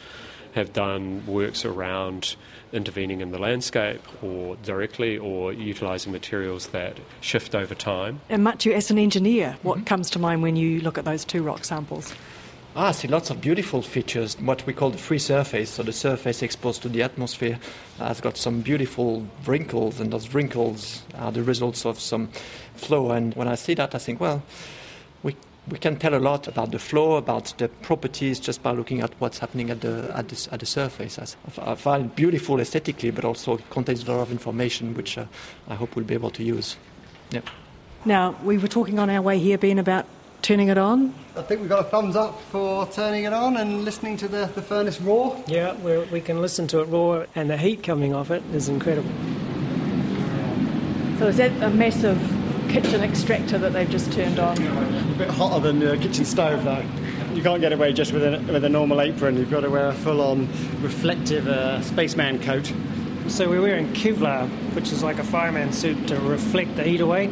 have 0.54 0.72
done 0.72 1.24
works 1.26 1.64
around 1.64 2.36
intervening 2.72 3.20
in 3.20 3.30
the 3.30 3.38
landscape 3.38 4.00
or 4.22 4.56
directly 4.56 5.16
or 5.18 5.52
utilising 5.52 6.12
materials 6.12 6.68
that 6.68 6.98
shift 7.20 7.54
over 7.54 7.74
time. 7.74 8.20
And 8.28 8.44
Matthew, 8.44 8.72
as 8.72 8.90
an 8.90 8.98
engineer, 8.98 9.56
what 9.62 9.78
mm-hmm. 9.78 9.84
comes 9.84 10.10
to 10.10 10.18
mind 10.18 10.42
when 10.42 10.56
you 10.56 10.80
look 10.80 10.98
at 10.98 11.04
those 11.04 11.24
two 11.24 11.42
rock 11.42 11.64
samples? 11.64 12.14
Ah, 12.76 12.88
I 12.88 12.92
see 12.92 13.08
lots 13.08 13.30
of 13.30 13.40
beautiful 13.40 13.82
features, 13.82 14.38
what 14.38 14.64
we 14.64 14.72
call 14.72 14.90
the 14.90 14.98
free 14.98 15.18
surface. 15.18 15.70
So 15.70 15.82
the 15.82 15.92
surface 15.92 16.40
exposed 16.40 16.82
to 16.82 16.88
the 16.88 17.02
atmosphere 17.02 17.58
has 17.98 18.20
got 18.20 18.36
some 18.36 18.60
beautiful 18.60 19.26
wrinkles, 19.44 19.98
and 19.98 20.12
those 20.12 20.32
wrinkles 20.32 21.02
are 21.16 21.32
the 21.32 21.42
results 21.42 21.84
of 21.84 21.98
some 21.98 22.28
flow. 22.76 23.10
And 23.10 23.34
when 23.34 23.48
I 23.48 23.56
see 23.56 23.74
that, 23.74 23.96
I 23.96 23.98
think, 23.98 24.20
well, 24.20 24.44
we 25.24 25.34
we 25.68 25.78
can 25.78 25.96
tell 25.96 26.14
a 26.14 26.22
lot 26.22 26.46
about 26.46 26.70
the 26.70 26.78
flow, 26.78 27.16
about 27.16 27.52
the 27.58 27.68
properties, 27.82 28.38
just 28.38 28.62
by 28.62 28.70
looking 28.70 29.00
at 29.00 29.12
what's 29.18 29.40
happening 29.40 29.70
at 29.70 29.80
the 29.80 30.08
at 30.14 30.28
the, 30.28 30.48
at 30.52 30.60
the 30.60 30.66
surface. 30.66 31.36
I 31.58 31.74
find 31.74 32.14
beautiful 32.14 32.60
aesthetically, 32.60 33.10
but 33.10 33.24
also 33.24 33.56
contains 33.70 34.06
a 34.06 34.12
lot 34.12 34.20
of 34.20 34.30
information 34.30 34.94
which 34.94 35.18
uh, 35.18 35.24
I 35.68 35.74
hope 35.74 35.96
we'll 35.96 36.04
be 36.04 36.14
able 36.14 36.30
to 36.30 36.44
use. 36.44 36.76
Yeah. 37.32 37.40
Now 38.04 38.36
we 38.44 38.58
were 38.58 38.68
talking 38.68 39.00
on 39.00 39.10
our 39.10 39.22
way 39.22 39.40
here, 39.40 39.58
Ben 39.58 39.80
about 39.80 40.06
turning 40.42 40.68
it 40.68 40.78
on. 40.78 41.14
I 41.36 41.42
think 41.42 41.60
we've 41.60 41.68
got 41.68 41.80
a 41.80 41.88
thumbs 41.88 42.16
up 42.16 42.40
for 42.50 42.86
turning 42.86 43.24
it 43.24 43.32
on 43.32 43.56
and 43.56 43.84
listening 43.84 44.16
to 44.18 44.28
the, 44.28 44.46
the 44.54 44.62
furnace 44.62 45.00
roar. 45.00 45.42
Yeah, 45.46 45.74
we 46.10 46.20
can 46.20 46.40
listen 46.42 46.66
to 46.68 46.80
it 46.80 46.88
roar, 46.88 47.26
and 47.34 47.48
the 47.48 47.56
heat 47.56 47.82
coming 47.82 48.14
off 48.14 48.30
it 48.30 48.42
is 48.52 48.68
incredible. 48.68 49.10
So 51.18 51.28
is 51.28 51.36
that 51.36 51.52
a 51.62 51.70
massive 51.70 52.18
kitchen 52.70 53.02
extractor 53.02 53.58
that 53.58 53.72
they've 53.72 53.90
just 53.90 54.12
turned 54.12 54.38
on. 54.38 54.56
A 54.56 55.14
bit 55.18 55.28
hotter 55.28 55.60
than 55.60 55.80
the 55.80 55.96
kitchen 55.98 56.24
stove, 56.24 56.64
though. 56.64 56.84
You 57.34 57.42
can't 57.42 57.60
get 57.60 57.72
away 57.72 57.92
just 57.92 58.12
with 58.12 58.22
a, 58.22 58.38
with 58.52 58.64
a 58.64 58.68
normal 58.68 59.00
apron. 59.00 59.36
You've 59.36 59.50
got 59.50 59.60
to 59.60 59.70
wear 59.70 59.88
a 59.88 59.92
full-on 59.92 60.46
reflective 60.80 61.48
uh, 61.48 61.82
spaceman 61.82 62.40
coat. 62.40 62.72
So 63.28 63.48
we're 63.48 63.60
wearing 63.60 63.92
Kevlar, 63.92 64.48
which 64.74 64.92
is 64.92 65.02
like 65.02 65.18
a 65.18 65.24
fireman 65.24 65.72
suit 65.72 66.08
to 66.08 66.18
reflect 66.20 66.76
the 66.76 66.82
heat 66.84 67.00
away. 67.00 67.30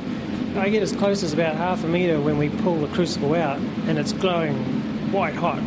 I 0.56 0.68
get 0.70 0.82
as 0.82 0.92
close 0.92 1.22
as 1.22 1.32
about 1.32 1.56
half 1.56 1.84
a 1.84 1.86
metre 1.86 2.20
when 2.20 2.38
we 2.38 2.48
pull 2.48 2.76
the 2.80 2.88
crucible 2.88 3.34
out, 3.34 3.58
and 3.86 3.98
it's 3.98 4.12
glowing 4.12 4.56
white 5.12 5.34
hot, 5.34 5.58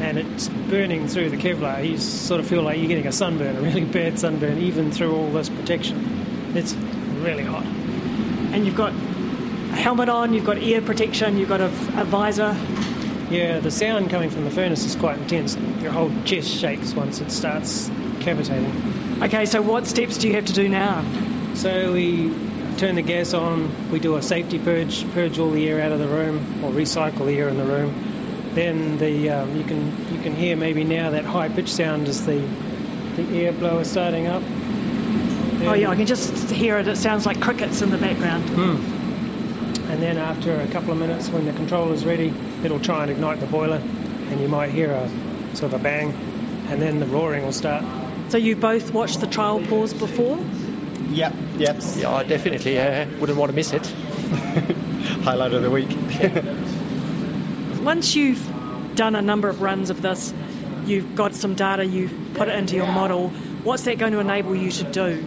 and 0.00 0.18
it's 0.18 0.48
burning 0.48 1.08
through 1.08 1.30
the 1.30 1.36
Kevlar. 1.36 1.88
You 1.88 1.98
sort 1.98 2.40
of 2.40 2.46
feel 2.46 2.62
like 2.62 2.78
you're 2.78 2.88
getting 2.88 3.06
a 3.06 3.12
sunburn, 3.12 3.56
a 3.56 3.60
really 3.60 3.84
bad 3.84 4.18
sunburn, 4.18 4.58
even 4.58 4.90
through 4.90 5.14
all 5.14 5.30
this 5.30 5.48
protection. 5.48 6.52
It's 6.54 6.74
really 7.20 7.44
hot. 7.44 7.64
And 7.64 8.66
you've 8.66 8.76
got 8.76 8.92
a 8.92 9.76
helmet 9.76 10.08
on, 10.08 10.34
you've 10.34 10.44
got 10.44 10.58
ear 10.58 10.82
protection, 10.82 11.38
you've 11.38 11.48
got 11.48 11.60
a, 11.60 11.66
a 11.98 12.04
visor. 12.04 12.56
Yeah, 13.30 13.58
the 13.58 13.70
sound 13.70 14.10
coming 14.10 14.30
from 14.30 14.44
the 14.44 14.50
furnace 14.50 14.84
is 14.84 14.94
quite 14.94 15.18
intense. 15.18 15.56
Your 15.80 15.90
whole 15.90 16.12
chest 16.24 16.48
shakes 16.48 16.94
once 16.94 17.20
it 17.20 17.30
starts 17.30 17.90
cavitating. 18.20 18.70
Okay, 19.22 19.46
so 19.46 19.62
what 19.62 19.86
steps 19.86 20.18
do 20.18 20.28
you 20.28 20.34
have 20.34 20.44
to 20.44 20.52
do 20.52 20.68
now? 20.68 21.04
So 21.54 21.92
we 21.92 22.28
turn 22.74 22.94
the 22.94 23.02
gas 23.02 23.34
on, 23.34 23.90
we 23.90 23.98
do 23.98 24.16
a 24.16 24.22
safety 24.22 24.58
purge, 24.58 25.10
purge 25.12 25.38
all 25.38 25.50
the 25.50 25.68
air 25.68 25.80
out 25.80 25.92
of 25.92 25.98
the 25.98 26.08
room, 26.08 26.64
or 26.64 26.70
recycle 26.70 27.26
the 27.26 27.38
air 27.38 27.48
in 27.48 27.56
the 27.56 27.64
room. 27.64 27.92
Then 28.54 28.98
the 28.98 29.30
um, 29.30 29.56
you 29.56 29.64
can 29.64 30.14
you 30.14 30.20
can 30.20 30.34
hear 30.34 30.56
maybe 30.56 30.84
now 30.84 31.10
that 31.10 31.24
high 31.24 31.48
pitch 31.48 31.72
sound 31.72 32.08
as 32.08 32.24
the 32.26 32.46
the 33.16 33.44
air 33.44 33.52
blower 33.52 33.84
starting 33.84 34.26
up. 34.26 34.42
Then 34.42 35.68
oh 35.68 35.74
yeah, 35.74 35.90
I 35.90 35.96
can 35.96 36.06
just 36.06 36.50
hear 36.50 36.78
it. 36.78 36.86
It 36.86 36.96
sounds 36.96 37.26
like 37.26 37.40
crickets 37.40 37.82
in 37.82 37.90
the 37.90 37.98
background. 37.98 38.44
Mm 38.50 38.94
and 39.94 40.02
then 40.02 40.16
after 40.16 40.60
a 40.60 40.66
couple 40.68 40.90
of 40.90 40.98
minutes 40.98 41.28
when 41.28 41.44
the 41.44 41.52
controller's 41.52 42.04
ready 42.04 42.34
it'll 42.64 42.80
try 42.80 43.02
and 43.02 43.12
ignite 43.12 43.38
the 43.38 43.46
boiler 43.46 43.76
and 43.76 44.40
you 44.40 44.48
might 44.48 44.70
hear 44.70 44.90
a 44.90 45.08
sort 45.54 45.72
of 45.72 45.80
a 45.80 45.82
bang 45.82 46.10
and 46.68 46.82
then 46.82 46.98
the 46.98 47.06
roaring 47.06 47.44
will 47.44 47.52
start. 47.52 47.84
So 48.28 48.38
you 48.38 48.56
both 48.56 48.92
watched 48.92 49.20
the 49.20 49.28
trial 49.28 49.60
pause 49.66 49.94
before? 49.94 50.38
Yep, 51.14 51.34
yep. 51.58 51.76
Yeah, 51.96 52.22
definitely. 52.24 52.80
I 52.80 53.04
wouldn't 53.20 53.38
want 53.38 53.50
to 53.50 53.54
miss 53.54 53.72
it. 53.72 53.86
Highlight 55.22 55.52
of 55.52 55.62
the 55.62 55.70
week. 55.70 55.88
Once 57.84 58.16
you've 58.16 58.44
done 58.96 59.14
a 59.14 59.22
number 59.22 59.48
of 59.48 59.62
runs 59.62 59.90
of 59.90 60.02
this, 60.02 60.34
you've 60.86 61.14
got 61.14 61.34
some 61.34 61.54
data, 61.54 61.84
you've 61.84 62.12
put 62.34 62.48
it 62.48 62.58
into 62.58 62.74
your 62.74 62.88
model, 62.88 63.28
what's 63.62 63.84
that 63.84 63.98
going 63.98 64.12
to 64.12 64.18
enable 64.18 64.56
you 64.56 64.70
to 64.72 64.84
do? 64.90 65.24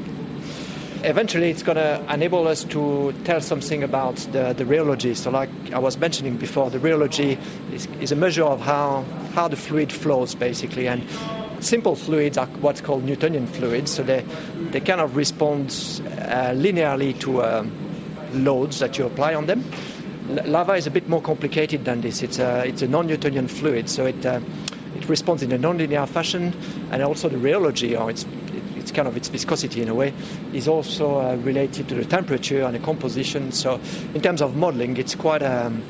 eventually 1.04 1.52
it's 1.52 1.64
going 1.64 1.76
to 1.76 2.04
enable 2.12 2.48
us 2.48 2.64
to 2.64 3.14
tell 3.24 3.40
something 3.40 3.84
about 3.84 4.16
the, 4.32 4.54
the 4.54 4.64
rheology. 4.64 5.16
So, 5.16 5.30
like 5.30 5.50
I 5.72 5.80
was 5.80 5.98
mentioning 5.98 6.38
before, 6.38 6.70
the 6.70 6.80
rheology 6.80 7.40
is, 7.72 7.88
is 8.02 8.12
a 8.12 8.16
measure 8.16 8.44
of 8.44 8.60
how, 8.62 9.04
how 9.34 9.48
the 9.48 9.56
fluid 9.56 9.92
flows, 9.92 10.36
basically. 10.36 10.88
And 10.88 11.04
simple 11.60 11.96
fluids 11.96 12.38
are 12.38 12.48
what's 12.62 12.82
called 12.82 13.04
Newtonian 13.04 13.48
fluids, 13.48 13.92
so 13.92 14.04
they, 14.04 14.24
they 14.72 14.80
kind 14.80 15.02
of 15.02 15.16
respond 15.16 15.68
uh, 15.68 16.54
linearly 16.54 17.18
to 17.20 17.42
uh, 17.42 17.66
loads 18.34 18.80
that 18.80 18.98
you 18.98 19.06
apply 19.06 19.34
on 19.36 19.46
them. 19.46 19.64
L- 20.30 20.48
lava 20.48 20.74
is 20.74 20.88
a 20.88 20.92
bit 20.92 21.08
more 21.10 21.22
complicated 21.22 21.86
than 21.86 22.02
this. 22.02 22.22
It's 22.22 22.40
a, 22.40 22.66
it's 22.66 22.82
a 22.82 22.88
non 22.88 23.08
Newtonian 23.08 23.48
fluid, 23.48 23.90
so 23.90 24.06
it, 24.06 24.26
uh, 24.26 24.40
it 24.96 25.08
responds 25.10 25.44
in 25.44 25.52
a 25.52 25.58
non-linear 25.58 26.06
fashion, 26.06 26.54
and 26.92 27.02
also 27.02 27.30
the 27.30 27.38
rheology, 27.38 28.00
or 28.00 28.10
its 28.10 28.26
it's 28.88 28.92
kind 28.94 29.08
of 29.08 29.18
its 29.18 29.28
viscosity 29.28 29.82
in 29.82 29.90
a 29.90 29.94
way, 29.94 30.14
is 30.54 30.66
also 30.66 31.20
uh, 31.20 31.36
related 31.38 31.90
to 31.90 31.96
the 31.96 32.06
temperature 32.06 32.64
and 32.64 32.74
the 32.74 32.80
composition. 32.80 33.52
So, 33.52 33.82
in 34.14 34.22
terms 34.22 34.42
of 34.42 34.56
modeling, 34.56 34.96
it's 34.96 35.14
quite 35.14 35.42
a 35.42 35.66
um, 35.66 35.84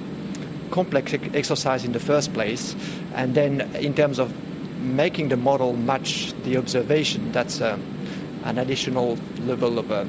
complex 0.72 1.14
exercise 1.14 1.86
in 1.86 1.92
the 1.92 2.00
first 2.00 2.34
place. 2.34 2.76
And 3.14 3.36
then, 3.36 3.62
in 3.76 3.94
terms 3.94 4.18
of 4.18 4.34
making 4.80 5.30
the 5.30 5.38
model 5.38 5.74
match 5.74 6.34
the 6.44 6.58
observation, 6.58 7.32
that's 7.32 7.62
uh, 7.62 7.78
an 8.44 8.58
additional 8.58 9.18
level 9.46 9.80
of 9.80 9.92
uh, 9.92 10.06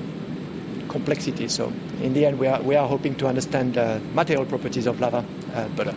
complexity. 0.89 1.49
So, 1.49 1.73
in 2.03 2.15
the 2.15 2.27
end, 2.27 2.39
we 2.39 2.47
are, 2.47 2.61
we 2.63 2.77
are 2.77 2.89
hoping 2.89 3.15
to 3.17 3.27
understand 3.27 3.75
the 3.75 4.01
material 4.15 4.47
properties 4.47 4.87
of 4.87 5.01
lava 5.01 5.25
uh, 5.55 5.69
better. 5.69 5.95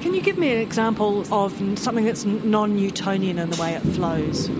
Can 0.00 0.14
you 0.14 0.20
give 0.20 0.36
me 0.36 0.52
an 0.52 0.58
example 0.58 1.22
of 1.32 1.52
something 1.78 2.04
that's 2.04 2.24
non 2.24 2.76
Newtonian 2.76 3.38
in 3.38 3.50
the 3.50 3.60
way 3.60 3.74
it 3.74 3.82
flows? 3.82 4.50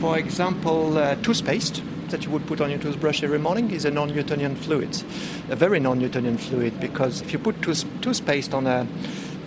For 0.00 0.18
example, 0.18 0.96
uh, 0.96 1.14
toothpaste 1.16 1.82
that 2.10 2.24
you 2.24 2.30
would 2.30 2.46
put 2.46 2.60
on 2.60 2.70
your 2.70 2.78
toothbrush 2.78 3.22
every 3.22 3.38
morning 3.38 3.70
is 3.70 3.84
a 3.84 3.90
non-Newtonian 3.90 4.56
fluid, 4.56 5.02
a 5.48 5.56
very 5.56 5.80
non-Newtonian 5.80 6.38
fluid, 6.38 6.78
because 6.80 7.22
if 7.22 7.32
you 7.32 7.38
put 7.38 7.60
tooth- 7.62 7.86
toothpaste 8.00 8.52
on 8.52 8.66
a 8.66 8.86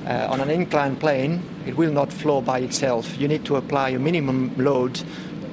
uh, 0.05 0.27
on 0.29 0.41
an 0.41 0.49
inclined 0.49 0.99
plane, 0.99 1.41
it 1.65 1.77
will 1.77 1.91
not 1.91 2.11
flow 2.11 2.41
by 2.41 2.59
itself. 2.59 3.17
You 3.17 3.27
need 3.27 3.45
to 3.45 3.55
apply 3.55 3.89
a 3.89 3.99
minimum 3.99 4.53
load 4.57 5.01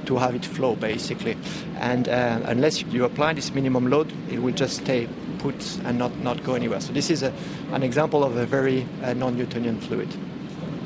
to 0.06 0.16
have 0.16 0.34
it 0.34 0.44
flow, 0.44 0.74
basically. 0.74 1.36
And 1.78 2.08
uh, 2.08 2.40
unless 2.44 2.82
you 2.82 3.04
apply 3.04 3.34
this 3.34 3.54
minimum 3.54 3.90
load, 3.90 4.12
it 4.30 4.42
will 4.42 4.54
just 4.54 4.78
stay 4.82 5.08
put 5.38 5.78
and 5.84 5.98
not, 5.98 6.16
not 6.18 6.42
go 6.42 6.54
anywhere. 6.54 6.80
So 6.80 6.92
this 6.92 7.10
is 7.10 7.22
a, 7.22 7.32
an 7.72 7.82
example 7.82 8.24
of 8.24 8.36
a 8.36 8.44
very 8.44 8.86
uh, 9.02 9.14
non-Newtonian 9.14 9.80
fluid. 9.80 10.08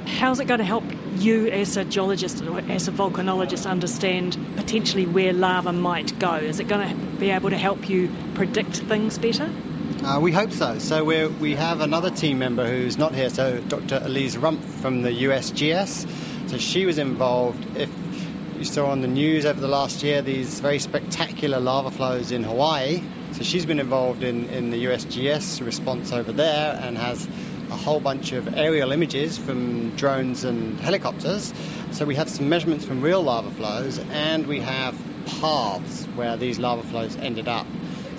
How's 0.07 0.39
it 0.41 0.45
going 0.45 0.59
to 0.59 0.65
help 0.65 0.85
you, 1.17 1.49
as 1.49 1.77
a 1.77 1.85
geologist 1.85 2.43
or 2.43 2.61
as 2.71 2.87
a 2.89 2.93
volcanologist, 2.93 3.69
understand 3.69 4.37
potentially 4.57 5.07
where 5.07 5.33
lava 5.33 5.73
might 5.73 6.19
go? 6.19 6.35
Is 6.35 6.61
it 6.61 6.69
going 6.69 6.89
to 6.89 6.95
be 7.17 7.31
able 7.31 7.51
to 7.51 7.57
help 7.57 7.89
you 7.89 8.11
predict 8.35 8.77
things 8.77 9.17
better? 9.17 9.51
Uh, 10.05 10.21
we 10.21 10.31
hope 10.31 10.53
so. 10.53 10.79
So 10.79 11.03
we 11.03 11.27
we 11.27 11.55
have 11.55 11.81
another 11.81 12.11
team 12.11 12.39
member 12.39 12.69
who's 12.69 12.99
not 12.99 13.15
here, 13.15 13.31
so 13.31 13.59
Dr. 13.69 14.03
Elise 14.05 14.37
Rumpf 14.37 14.63
from 14.83 15.01
the 15.01 15.09
USGS. 15.09 16.07
So 16.51 16.59
she 16.59 16.85
was 16.85 16.99
involved. 16.99 17.65
If 17.75 17.91
you 18.59 18.67
saw 18.67 18.91
on 18.91 19.01
the 19.01 19.09
news 19.09 19.47
over 19.47 19.59
the 19.59 19.67
last 19.67 20.03
year 20.03 20.21
these 20.21 20.61
very 20.61 20.79
spectacular 20.79 21.59
lava 21.59 21.91
flows 21.91 22.33
in 22.33 22.45
Hawaii, 22.45 23.03
so 23.33 23.43
she's 23.43 23.65
been 23.65 23.81
involved 23.81 24.23
in, 24.23 24.47
in 24.51 24.71
the 24.71 24.85
USGS 24.85 25.65
response 25.65 26.13
over 26.13 26.33
there 26.33 26.79
and 26.83 26.99
has 26.99 27.27
a 27.71 27.77
whole 27.77 27.99
bunch 27.99 28.33
of 28.33 28.59
aerial 28.59 28.93
images 28.93 29.39
from 29.39 29.97
drones 29.97 30.45
and 30.45 30.79
helicopters. 30.81 31.55
So 31.93 32.05
we 32.05 32.15
have 32.17 32.29
some 32.29 32.51
measurements 32.51 32.85
from 32.85 33.01
real 33.01 33.23
lava 33.23 33.51
flows 33.53 33.99
and 34.11 34.47
we 34.47 34.61
have 34.61 35.01
paths 35.41 36.05
where 36.15 36.37
these 36.37 36.59
lava 36.59 36.83
flows 36.83 37.17
ended 37.17 37.49
up. 37.49 37.67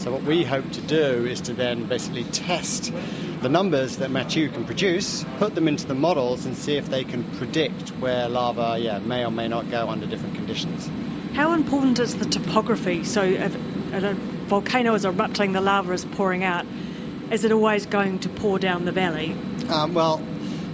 So 0.05 0.11
what 0.11 0.21
we 0.21 0.43
hope 0.43 0.71
to 0.73 0.81
do 0.81 1.25
is 1.25 1.41
to 1.41 1.53
then 1.53 1.87
basically 1.87 2.25
test 2.25 2.93
the 3.41 3.49
numbers 3.49 3.97
that 3.97 4.11
Mathieu 4.11 4.49
can 4.49 4.63
produce, 4.63 5.25
put 5.39 5.55
them 5.55 5.67
into 5.67 5.87
the 5.87 5.95
models 5.95 6.45
and 6.45 6.55
see 6.55 6.77
if 6.77 6.89
they 6.89 7.03
can 7.03 7.23
predict 7.37 7.89
where 7.97 8.29
lava 8.29 8.77
yeah, 8.79 8.99
may 8.99 9.25
or 9.25 9.31
may 9.31 9.47
not 9.47 9.71
go 9.71 9.89
under 9.89 10.05
different 10.05 10.35
conditions. 10.35 10.87
How 11.33 11.53
important 11.53 11.97
is 11.97 12.17
the 12.17 12.25
topography? 12.25 13.03
So 13.03 13.23
if 13.23 13.55
a 13.95 14.13
volcano 14.45 14.93
is 14.93 15.05
erupting, 15.05 15.53
the 15.53 15.61
lava 15.61 15.93
is 15.93 16.05
pouring 16.05 16.43
out, 16.43 16.67
is 17.31 17.43
it 17.43 17.51
always 17.51 17.87
going 17.87 18.19
to 18.19 18.29
pour 18.29 18.59
down 18.59 18.85
the 18.85 18.91
valley? 18.91 19.35
Um, 19.69 19.95
well, 19.95 20.21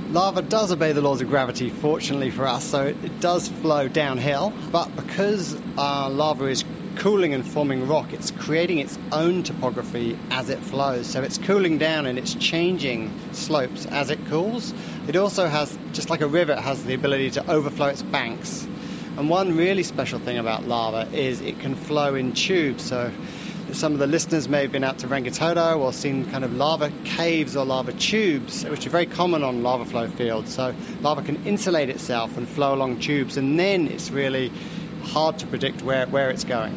lava 0.09 0.41
does 0.41 0.73
obey 0.73 0.91
the 0.91 0.99
laws 0.99 1.21
of 1.21 1.29
gravity, 1.29 1.69
fortunately 1.69 2.31
for 2.31 2.45
us, 2.45 2.65
so 2.65 2.87
it, 2.87 3.21
does 3.21 3.47
flow 3.47 3.87
downhill. 3.87 4.51
But 4.73 4.93
because 4.97 5.57
uh, 5.77 6.09
lava 6.09 6.47
is 6.47 6.65
cooling 6.97 7.33
and 7.33 7.45
forming 7.45 7.87
rock, 7.87 8.13
it's 8.13 8.31
creating 8.31 8.79
its 8.79 8.97
own 9.11 9.43
topography 9.43 10.17
as 10.29 10.49
it 10.49 10.59
flows. 10.59 11.07
So 11.07 11.21
it's 11.21 11.37
cooling 11.37 11.77
down 11.77 12.05
and 12.05 12.17
it's 12.17 12.33
changing 12.35 13.11
slopes 13.31 13.85
as 13.87 14.09
it 14.09 14.23
cools. 14.27 14.73
It 15.07 15.15
also 15.15 15.47
has, 15.47 15.77
just 15.93 16.09
like 16.09 16.21
a 16.21 16.27
river, 16.27 16.53
it 16.53 16.59
has 16.59 16.83
the 16.85 16.93
ability 16.93 17.31
to 17.31 17.51
overflow 17.51 17.87
its 17.87 18.03
banks. 18.03 18.67
And 19.17 19.29
one 19.29 19.57
really 19.57 19.83
special 19.83 20.19
thing 20.19 20.37
about 20.37 20.67
lava 20.67 21.09
is 21.11 21.41
it 21.41 21.59
can 21.59 21.75
flow 21.75 22.15
in 22.15 22.33
tubes. 22.33 22.83
So 22.83 23.11
some 23.73 23.93
of 23.93 23.99
the 23.99 24.07
listeners 24.07 24.49
may 24.49 24.61
have 24.61 24.71
been 24.71 24.83
out 24.83 24.99
to 24.99 25.07
Rangitoto 25.07 25.77
or 25.77 25.93
seen 25.93 26.29
kind 26.31 26.43
of 26.43 26.53
lava 26.53 26.91
caves 27.03 27.55
or 27.55 27.65
lava 27.65 27.93
tubes, 27.93 28.63
which 28.65 28.85
are 28.85 28.89
very 28.89 29.05
common 29.05 29.43
on 29.43 29.63
lava 29.63 29.85
flow 29.85 30.07
fields. 30.07 30.53
So 30.53 30.73
lava 31.01 31.21
can 31.21 31.43
insulate 31.45 31.89
itself 31.89 32.37
and 32.37 32.47
flow 32.47 32.73
along 32.73 32.99
tubes, 32.99 33.37
and 33.37 33.59
then 33.59 33.87
it's 33.87 34.11
really 34.11 34.51
hard 35.01 35.39
to 35.39 35.47
predict 35.47 35.81
where, 35.81 36.07
where 36.07 36.29
it's 36.29 36.43
going. 36.43 36.73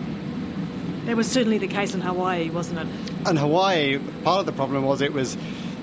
That 1.07 1.17
was 1.17 1.31
certainly 1.31 1.59
the 1.59 1.69
case 1.69 1.95
in 1.95 2.01
Hawaii, 2.01 2.51
wasn't 2.51 2.81
it? 2.81 2.87
And 3.27 3.39
Hawaii, 3.39 3.99
part 4.23 4.41
of 4.41 4.47
the 4.47 4.53
problem 4.53 4.85
was 4.85 5.01
it 5.01 5.13
was 5.13 5.37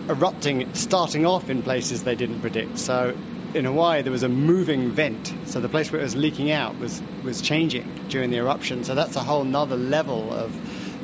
erupting, 0.10 0.74
starting 0.74 1.26
off 1.26 1.50
in 1.50 1.62
places 1.62 2.04
they 2.04 2.16
didn't 2.16 2.42
predict. 2.42 2.80
So 2.80 3.16
in 3.54 3.66
Hawaii, 3.66 4.02
there 4.02 4.12
was 4.12 4.24
a 4.24 4.30
moving 4.30 4.90
vent. 4.90 5.34
So 5.46 5.60
the 5.60 5.70
place 5.70 5.92
where 5.92 6.02
it 6.02 6.04
was 6.04 6.16
leaking 6.16 6.52
out 6.52 6.78
was, 6.80 7.02
was 7.24 7.42
changing 7.42 7.88
during 8.10 8.32
the 8.32 8.38
eruption. 8.38 8.84
So 8.84 8.96
that's 8.96 9.16
a 9.16 9.20
whole 9.20 9.44
nother 9.44 9.78
level 9.78 10.32
of 10.34 10.56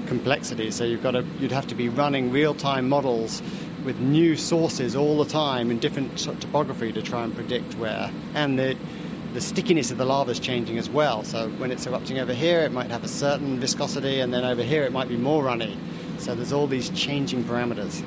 complexity. 0.07 0.71
So 0.71 0.83
you've 0.83 1.03
got 1.03 1.11
to, 1.11 1.23
you'd 1.39 1.51
have 1.51 1.67
to 1.67 1.75
be 1.75 1.89
running 1.89 2.31
real-time 2.31 2.89
models 2.89 3.41
with 3.85 3.99
new 3.99 4.35
sources 4.35 4.95
all 4.95 5.23
the 5.23 5.29
time 5.29 5.69
in 5.69 5.79
different 5.79 6.17
topography 6.17 6.91
to 6.93 7.01
try 7.01 7.23
and 7.23 7.35
predict 7.35 7.75
where. 7.75 8.09
And 8.33 8.57
the, 8.57 8.75
the 9.33 9.41
stickiness 9.41 9.91
of 9.91 9.97
the 9.97 10.05
lava 10.05 10.31
is 10.31 10.39
changing 10.39 10.77
as 10.77 10.89
well. 10.89 11.23
So 11.23 11.49
when 11.49 11.71
it's 11.71 11.85
erupting 11.85 12.19
over 12.19 12.33
here, 12.33 12.61
it 12.61 12.71
might 12.71 12.89
have 12.89 13.03
a 13.03 13.07
certain 13.07 13.59
viscosity, 13.59 14.19
and 14.21 14.33
then 14.33 14.43
over 14.43 14.63
here, 14.63 14.83
it 14.83 14.91
might 14.91 15.09
be 15.09 15.17
more 15.17 15.43
runny. 15.43 15.77
So 16.17 16.33
there's 16.33 16.51
all 16.51 16.67
these 16.67 16.89
changing 16.89 17.43
parameters. 17.43 18.01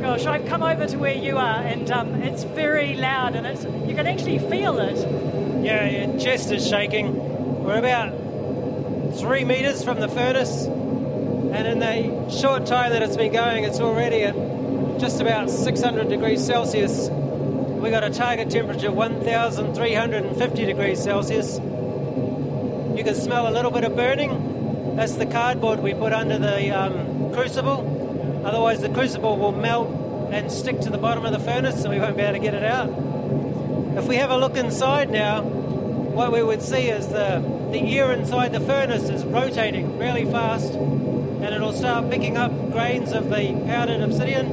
Gosh, 0.00 0.24
I've 0.24 0.46
come 0.46 0.62
over 0.62 0.86
to 0.86 0.96
where 0.96 1.14
you 1.14 1.36
are, 1.36 1.60
and 1.60 1.90
um, 1.90 2.14
it's 2.22 2.44
very 2.44 2.96
loud, 2.96 3.34
and 3.34 3.46
it's 3.46 3.64
you 3.86 3.94
can 3.94 4.06
actually 4.06 4.38
feel 4.38 4.78
it. 4.78 5.05
Chest 6.26 6.50
is 6.50 6.66
shaking. 6.66 7.62
We're 7.62 7.78
about 7.78 8.10
three 9.16 9.44
metres 9.44 9.84
from 9.84 10.00
the 10.00 10.08
furnace, 10.08 10.64
and 10.64 11.68
in 11.68 11.78
the 11.78 12.28
short 12.30 12.66
time 12.66 12.90
that 12.90 13.00
it's 13.00 13.16
been 13.16 13.32
going, 13.32 13.62
it's 13.62 13.78
already 13.78 14.24
at 14.24 14.34
just 14.98 15.20
about 15.20 15.48
600 15.48 16.08
degrees 16.08 16.44
Celsius. 16.44 17.08
We 17.10 17.90
got 17.90 18.02
a 18.02 18.10
target 18.10 18.50
temperature 18.50 18.88
of 18.88 18.94
1,350 18.94 20.64
degrees 20.64 21.00
Celsius. 21.00 21.58
You 21.58 23.04
can 23.04 23.14
smell 23.14 23.46
a 23.46 23.52
little 23.52 23.70
bit 23.70 23.84
of 23.84 23.94
burning. 23.94 24.96
That's 24.96 25.14
the 25.14 25.26
cardboard 25.26 25.78
we 25.78 25.94
put 25.94 26.12
under 26.12 26.40
the 26.40 26.70
um, 26.70 27.32
crucible. 27.34 28.42
Otherwise, 28.44 28.80
the 28.80 28.88
crucible 28.88 29.36
will 29.36 29.52
melt 29.52 29.88
and 30.32 30.50
stick 30.50 30.80
to 30.80 30.90
the 30.90 30.98
bottom 30.98 31.24
of 31.24 31.30
the 31.30 31.38
furnace, 31.38 31.84
and 31.84 31.94
we 31.94 32.00
won't 32.00 32.16
be 32.16 32.24
able 32.24 32.32
to 32.32 32.40
get 32.40 32.54
it 32.54 32.64
out. 32.64 32.88
If 33.96 34.08
we 34.08 34.16
have 34.16 34.30
a 34.30 34.36
look 34.36 34.56
inside 34.56 35.08
now, 35.10 35.56
what 36.16 36.32
we 36.32 36.42
would 36.42 36.62
see 36.62 36.88
is 36.88 37.08
the, 37.08 37.44
the 37.72 37.98
air 37.98 38.10
inside 38.10 38.50
the 38.50 38.60
furnace 38.60 39.10
is 39.10 39.22
rotating 39.26 39.98
really 39.98 40.24
fast, 40.24 40.72
and 40.72 41.44
it'll 41.44 41.74
start 41.74 42.10
picking 42.10 42.38
up 42.38 42.50
grains 42.72 43.12
of 43.12 43.28
the 43.28 43.52
powdered 43.66 44.00
obsidian 44.00 44.46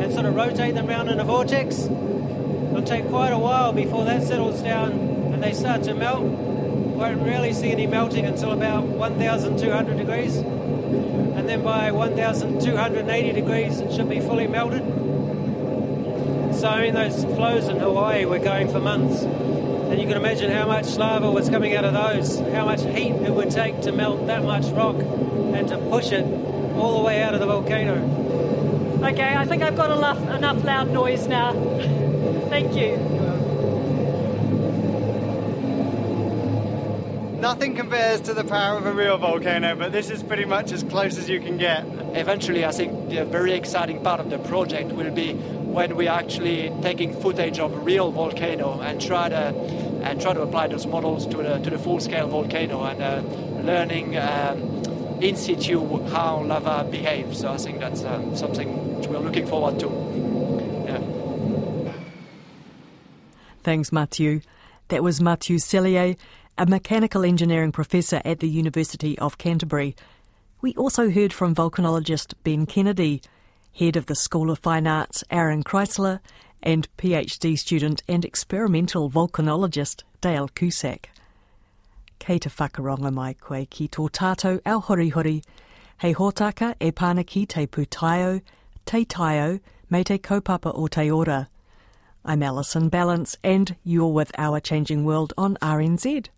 and 0.00 0.12
sort 0.12 0.26
of 0.26 0.36
rotate 0.36 0.76
them 0.76 0.88
around 0.88 1.08
in 1.08 1.18
a 1.18 1.24
vortex. 1.24 1.86
It'll 1.86 2.84
take 2.84 3.08
quite 3.08 3.32
a 3.32 3.38
while 3.38 3.72
before 3.72 4.04
that 4.04 4.22
settles 4.22 4.62
down 4.62 4.92
and 4.92 5.42
they 5.42 5.52
start 5.52 5.82
to 5.84 5.94
melt. 5.94 6.22
Won't 6.22 7.22
really 7.22 7.52
see 7.52 7.72
any 7.72 7.88
melting 7.88 8.24
until 8.24 8.52
about 8.52 8.84
1,200 8.84 9.96
degrees, 9.96 10.36
and 10.36 11.48
then 11.48 11.64
by 11.64 11.90
1,280 11.90 13.32
degrees 13.32 13.80
it 13.80 13.92
should 13.92 14.08
be 14.08 14.20
fully 14.20 14.46
melted. 14.46 14.84
So 16.54 16.68
I 16.68 16.82
mean 16.82 16.94
those 16.94 17.24
flows 17.24 17.66
in 17.66 17.78
Hawaii 17.78 18.24
were 18.24 18.38
going 18.38 18.68
for 18.68 18.78
months. 18.78 19.24
And 19.92 20.00
you 20.00 20.06
can 20.06 20.16
imagine 20.16 20.50
how 20.50 20.66
much 20.66 20.96
lava 20.96 21.30
was 21.30 21.50
coming 21.50 21.76
out 21.76 21.84
of 21.84 21.92
those, 21.92 22.38
how 22.54 22.64
much 22.64 22.80
heat 22.80 23.12
it 23.12 23.30
would 23.30 23.50
take 23.50 23.82
to 23.82 23.92
melt 23.92 24.26
that 24.26 24.42
much 24.42 24.64
rock 24.68 24.96
and 24.96 25.68
to 25.68 25.76
push 25.90 26.12
it 26.12 26.24
all 26.76 26.96
the 26.96 27.04
way 27.04 27.20
out 27.20 27.34
of 27.34 27.40
the 27.40 27.46
volcano. 27.46 29.02
Okay, 29.06 29.36
I 29.36 29.44
think 29.44 29.62
I've 29.62 29.76
got 29.76 29.90
enough 29.90 30.18
enough 30.34 30.64
loud 30.64 30.90
noise 30.90 31.26
now. 31.26 31.52
Thank 32.48 32.74
you. 32.74 32.96
Nothing 37.38 37.74
compares 37.74 38.22
to 38.22 38.32
the 38.32 38.44
power 38.44 38.78
of 38.78 38.86
a 38.86 38.94
real 38.94 39.18
volcano, 39.18 39.76
but 39.76 39.92
this 39.92 40.08
is 40.08 40.22
pretty 40.22 40.46
much 40.46 40.72
as 40.72 40.82
close 40.84 41.18
as 41.18 41.28
you 41.28 41.38
can 41.38 41.58
get. 41.58 41.84
Eventually, 42.14 42.64
I 42.64 42.72
think 42.72 43.10
the 43.10 43.26
very 43.26 43.52
exciting 43.52 44.02
part 44.02 44.20
of 44.20 44.30
the 44.30 44.38
project 44.38 44.92
will 44.92 45.10
be 45.10 45.34
when 45.72 45.96
we 45.96 46.06
are 46.06 46.18
actually 46.18 46.70
taking 46.82 47.12
footage 47.14 47.58
of 47.58 47.72
a 47.72 47.78
real 47.78 48.12
volcano 48.12 48.80
and 48.80 49.00
try 49.00 49.28
to 49.28 49.52
and 50.02 50.20
try 50.20 50.32
to 50.34 50.42
apply 50.42 50.68
those 50.68 50.86
models 50.86 51.26
to 51.26 51.36
the 51.38 51.58
to 51.58 51.70
the 51.70 51.78
full 51.78 52.00
scale 52.00 52.28
volcano 52.28 52.84
and 52.84 53.02
uh, 53.02 53.22
learning 53.62 54.16
um, 54.18 54.58
in 55.20 55.36
situ 55.36 56.02
how 56.08 56.42
lava 56.42 56.88
behaves. 56.90 57.40
So 57.40 57.52
I 57.52 57.56
think 57.56 57.80
that's 57.80 58.04
um, 58.04 58.36
something 58.36 58.98
which 58.98 59.06
we're 59.06 59.18
looking 59.18 59.46
forward 59.46 59.78
to. 59.80 59.86
Yeah. 60.86 61.92
Thanks, 63.62 63.92
Mathieu. 63.92 64.40
That 64.88 65.02
was 65.02 65.20
Mathieu 65.20 65.58
Sellier, 65.58 66.16
a 66.58 66.66
mechanical 66.66 67.24
engineering 67.24 67.72
professor 67.72 68.20
at 68.24 68.40
the 68.40 68.48
University 68.48 69.18
of 69.18 69.38
Canterbury. 69.38 69.94
We 70.60 70.74
also 70.74 71.10
heard 71.10 71.32
from 71.32 71.54
volcanologist 71.54 72.34
Ben 72.44 72.66
Kennedy, 72.66 73.22
head 73.72 73.96
of 73.96 74.06
the 74.06 74.14
School 74.14 74.50
of 74.50 74.58
Fine 74.58 74.86
Arts 74.86 75.24
Aaron 75.30 75.64
Kreisler, 75.64 76.20
and 76.62 76.88
PhD 76.96 77.58
student 77.58 78.02
and 78.08 78.24
experimental 78.24 79.10
volcanologist 79.10 80.02
Dale 80.20 80.48
Cusack. 80.48 81.06
Kei 82.18 82.38
te 82.38 82.48
whakaronga 82.48 83.12
mai 83.12 83.34
koe 83.34 83.66
ki 83.66 83.88
tō 83.88 84.10
tātou 84.10 84.60
au 84.64 84.80
horihori, 84.80 85.42
hei 85.98 86.14
hōtaka 86.14 86.74
e 86.80 86.92
pāna 86.92 87.26
ki 87.26 87.46
te 87.46 87.66
pūtaio, 87.66 88.40
te 88.86 89.04
taio, 89.04 89.60
me 89.90 90.04
te 90.04 90.18
kaupapa 90.18 90.72
o 90.74 90.86
te 90.86 91.10
ora. 91.10 91.48
I'm 92.24 92.42
Alison 92.42 92.88
Ballance, 92.88 93.36
and 93.42 93.74
you're 93.82 94.12
with 94.12 94.30
Our 94.38 94.60
Changing 94.60 95.04
World 95.04 95.32
on 95.36 95.56
RNZ. 95.56 96.28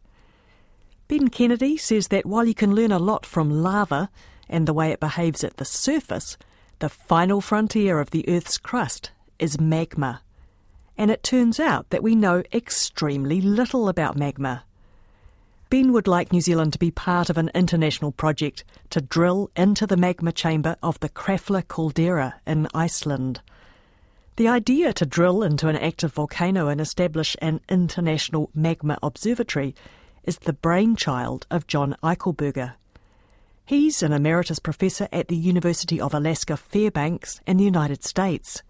Ben 1.08 1.28
Kennedy 1.28 1.76
says 1.76 2.08
that 2.08 2.24
while 2.24 2.46
you 2.46 2.54
can 2.54 2.74
learn 2.74 2.92
a 2.92 2.98
lot 2.98 3.26
from 3.26 3.62
lava 3.62 4.08
and 4.48 4.66
the 4.66 4.72
way 4.72 4.90
it 4.90 5.00
behaves 5.00 5.44
at 5.44 5.58
the 5.58 5.66
surface, 5.66 6.38
the 6.78 6.88
final 6.88 7.42
frontier 7.42 8.00
of 8.00 8.10
the 8.10 8.26
Earth's 8.26 8.56
crust 8.56 9.10
is 9.38 9.60
magma. 9.60 10.22
And 10.96 11.10
it 11.10 11.22
turns 11.22 11.58
out 11.58 11.90
that 11.90 12.02
we 12.02 12.14
know 12.14 12.42
extremely 12.52 13.40
little 13.40 13.88
about 13.88 14.16
magma. 14.16 14.64
Ben 15.70 15.92
would 15.92 16.06
like 16.06 16.32
New 16.32 16.40
Zealand 16.40 16.72
to 16.74 16.78
be 16.78 16.90
part 16.90 17.30
of 17.30 17.38
an 17.38 17.50
international 17.54 18.12
project 18.12 18.62
to 18.90 19.00
drill 19.00 19.50
into 19.56 19.86
the 19.86 19.96
magma 19.96 20.30
chamber 20.30 20.76
of 20.82 21.00
the 21.00 21.08
Krafla 21.08 21.66
caldera 21.66 22.34
in 22.46 22.68
Iceland. 22.74 23.40
The 24.36 24.48
idea 24.48 24.92
to 24.92 25.06
drill 25.06 25.42
into 25.42 25.68
an 25.68 25.76
active 25.76 26.12
volcano 26.12 26.68
and 26.68 26.80
establish 26.80 27.36
an 27.40 27.60
international 27.68 28.50
magma 28.54 28.98
observatory 29.02 29.74
is 30.24 30.38
the 30.38 30.52
brainchild 30.52 31.46
of 31.50 31.66
John 31.66 31.96
Eichelberger. 32.02 32.74
He's 33.64 34.02
an 34.02 34.12
emeritus 34.12 34.58
professor 34.58 35.08
at 35.12 35.28
the 35.28 35.36
University 35.36 36.00
of 36.00 36.12
Alaska 36.12 36.56
Fairbanks 36.56 37.40
in 37.46 37.56
the 37.56 37.64
United 37.64 38.04
States. 38.04 38.62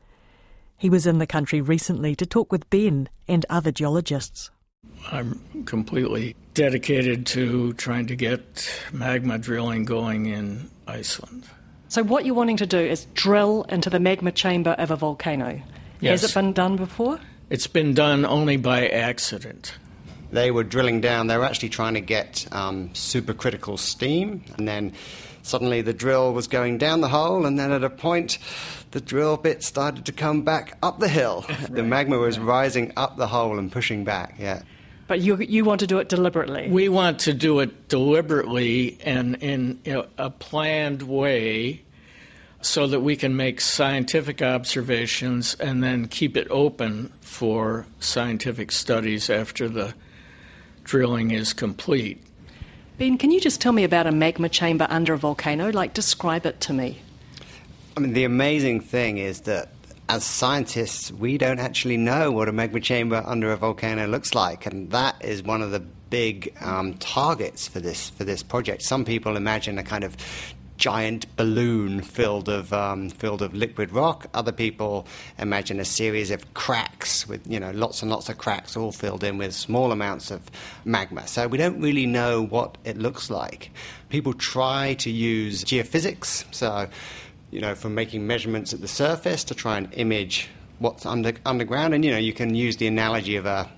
He 0.77 0.91
was 0.91 1.07
in 1.07 1.19
the 1.19 1.27
country 1.27 1.61
recently 1.61 2.15
to 2.17 2.27
talk 2.27 2.53
with 2.53 2.69
Ben 2.71 3.09
and 3.29 3.47
other 3.49 3.73
geologists. 3.73 4.51
I'm 5.11 5.41
completely 5.65 6.37
dedicated 6.55 7.27
to 7.29 7.73
trying 7.75 8.07
to 8.07 8.17
get 8.17 8.71
magma 8.93 9.39
drilling 9.39 9.85
going 9.85 10.27
in 10.27 10.71
Iceland. 10.87 11.45
So, 11.89 12.03
what 12.03 12.25
you're 12.25 12.35
wanting 12.35 12.57
to 12.59 12.67
do 12.67 12.79
is 12.79 13.07
drill 13.15 13.65
into 13.69 13.91
the 13.91 14.01
magma 14.01 14.33
chamber 14.33 14.71
of 14.73 14.91
a 14.91 14.97
volcano. 14.97 15.61
Yes. 16.01 16.23
Has 16.23 16.31
it 16.31 16.35
been 16.35 16.53
done 16.53 16.77
before? 16.77 17.21
It's 17.51 17.67
been 17.67 17.95
done 17.95 18.25
only 18.25 18.57
by 18.57 18.89
accident. 18.89 19.75
They 20.33 20.51
were 20.51 20.65
drilling 20.65 21.01
down, 21.01 21.29
they 21.29 21.37
were 21.37 21.45
actually 21.45 21.69
trying 21.69 21.95
to 21.95 22.01
get 22.01 22.47
um, 22.51 22.89
supercritical 22.91 23.79
steam 23.79 24.43
and 24.59 24.67
then 24.67 24.93
suddenly 25.44 25.83
the 25.83 25.92
drill 25.92 26.33
was 26.33 26.48
going 26.48 26.78
down 26.78 27.00
the 27.00 27.09
hole, 27.09 27.46
and 27.46 27.59
then 27.59 27.70
at 27.70 27.85
a 27.85 27.90
point, 27.90 28.38
the 28.90 29.00
drill 29.00 29.37
bit 29.37 29.62
started 29.62 30.04
to 30.07 30.12
come 30.12 30.42
back 30.42 30.76
up 30.83 30.98
the 30.98 31.09
hill. 31.09 31.44
The 31.68 31.83
magma 31.83 32.18
was 32.18 32.38
rising 32.38 32.92
up 32.96 33.16
the 33.16 33.26
hole 33.26 33.59
and 33.59 33.70
pushing 33.70 34.04
back, 34.04 34.37
yeah. 34.38 34.62
But 35.07 35.20
you, 35.20 35.37
you 35.37 35.64
want 35.64 35.80
to 35.80 35.87
do 35.87 35.98
it 35.98 36.09
deliberately? 36.09 36.68
We 36.70 36.88
want 36.88 37.20
to 37.20 37.35
do 37.35 37.61
it 37.61 37.88
deliberately 37.88 38.98
and 39.04 39.37
in 39.37 39.80
you 39.85 39.92
know, 39.92 40.07
a 40.16 40.30
planned 40.30 41.02
way 41.02 41.83
so 42.62 42.87
that 42.87 43.00
we 43.00 43.16
can 43.16 43.37
make 43.37 43.61
scientific 43.61 44.40
observations 44.40 45.54
and 45.61 45.83
then 45.83 46.09
keep 46.09 46.37
it 46.37 46.46
open 46.50 47.12
for 47.20 47.87
scientific 48.00 48.72
studies 48.72 49.28
after 49.28 49.68
the 49.68 49.94
drilling 50.85 51.30
is 51.30 51.52
complete. 51.52 52.22
Ben, 52.96 53.18
can 53.18 53.33
you 53.33 53.40
just 53.40 53.61
tell 53.61 53.72
me 53.72 53.83
about 53.83 54.07
a 54.07 54.12
magma 54.12 54.48
chamber 54.48 54.87
under 54.88 55.14
a 55.14 55.18
volcano? 55.18 55.70
Like, 55.70 55.94
describe 55.94 56.46
it 56.46 56.61
to 56.62 56.72
me. 56.72 57.00
I 57.96 58.00
mean, 58.00 58.12
the 58.12 58.24
amazing 58.24 58.80
thing 58.83 59.18
is 59.18 59.40
that 59.42 59.70
as 60.09 60.24
scientists, 60.24 61.11
we 61.11 61.37
don't 61.37 61.59
actually 61.59 61.96
know 61.96 62.30
what 62.30 62.48
a 62.48 62.52
magma 62.52 62.78
chamber 62.78 63.22
under 63.26 63.50
a 63.50 63.57
volcano 63.57 64.07
looks 64.07 64.35
like, 64.35 64.66
and 64.66 64.90
that 64.92 65.16
is 65.24 65.42
one 65.42 65.61
of 65.61 65.72
the 65.72 65.80
big 65.80 66.54
um, 66.61 66.94
targets 66.94 67.66
for 67.66 67.80
this 67.80 68.11
for 68.11 68.22
this 68.22 68.44
project. 68.44 68.83
Some 68.83 69.04
people 69.04 69.37
imagine 69.37 69.78
a 69.78 69.83
kind 69.83 70.04
of 70.04 70.16
giant 70.85 71.25
balloon 71.37 72.03
filled 72.03 72.51
of 72.51 72.70
um, 72.75 73.09
filled 73.09 73.40
of 73.40 73.55
liquid 73.55 73.90
rock. 73.90 74.27
Other 74.35 74.53
people 74.53 75.07
imagine 75.38 75.81
a 75.81 75.85
series 75.87 76.31
of 76.31 76.53
cracks 76.53 77.27
with 77.27 77.40
you 77.51 77.59
know 77.59 77.70
lots 77.70 78.03
and 78.03 78.11
lots 78.11 78.29
of 78.29 78.37
cracks, 78.37 78.77
all 78.77 78.92
filled 78.92 79.25
in 79.25 79.38
with 79.38 79.55
small 79.55 79.92
amounts 79.92 80.31
of 80.31 80.42
magma. 80.85 81.27
So 81.27 81.49
we 81.49 81.57
don't 81.57 81.81
really 81.81 82.05
know 82.05 82.42
what 82.42 82.77
it 82.85 82.99
looks 82.99 83.31
like. 83.31 83.70
People 84.11 84.35
try 84.35 84.92
to 84.99 85.11
use 85.11 85.64
geophysics, 85.64 86.44
so 86.55 86.87
you 87.51 87.62
know, 87.62 87.75
from 87.75 87.94
making 87.94 88.27
measurements 88.27 88.75
at 88.75 88.83
the 88.83 88.88
surface 88.88 89.42
to 89.44 89.55
try 89.55 89.79
and 89.79 89.88
image 89.94 90.51
what's 90.81 91.07
under, 91.07 91.33
underground. 91.47 91.94
And, 91.94 92.05
you 92.05 92.11
know, 92.11 92.18
you 92.18 92.35
can 92.35 92.55
use 92.55 92.77
the 92.77 92.88
analogy 92.88 93.37
of 93.37 93.47
a, 93.47 93.70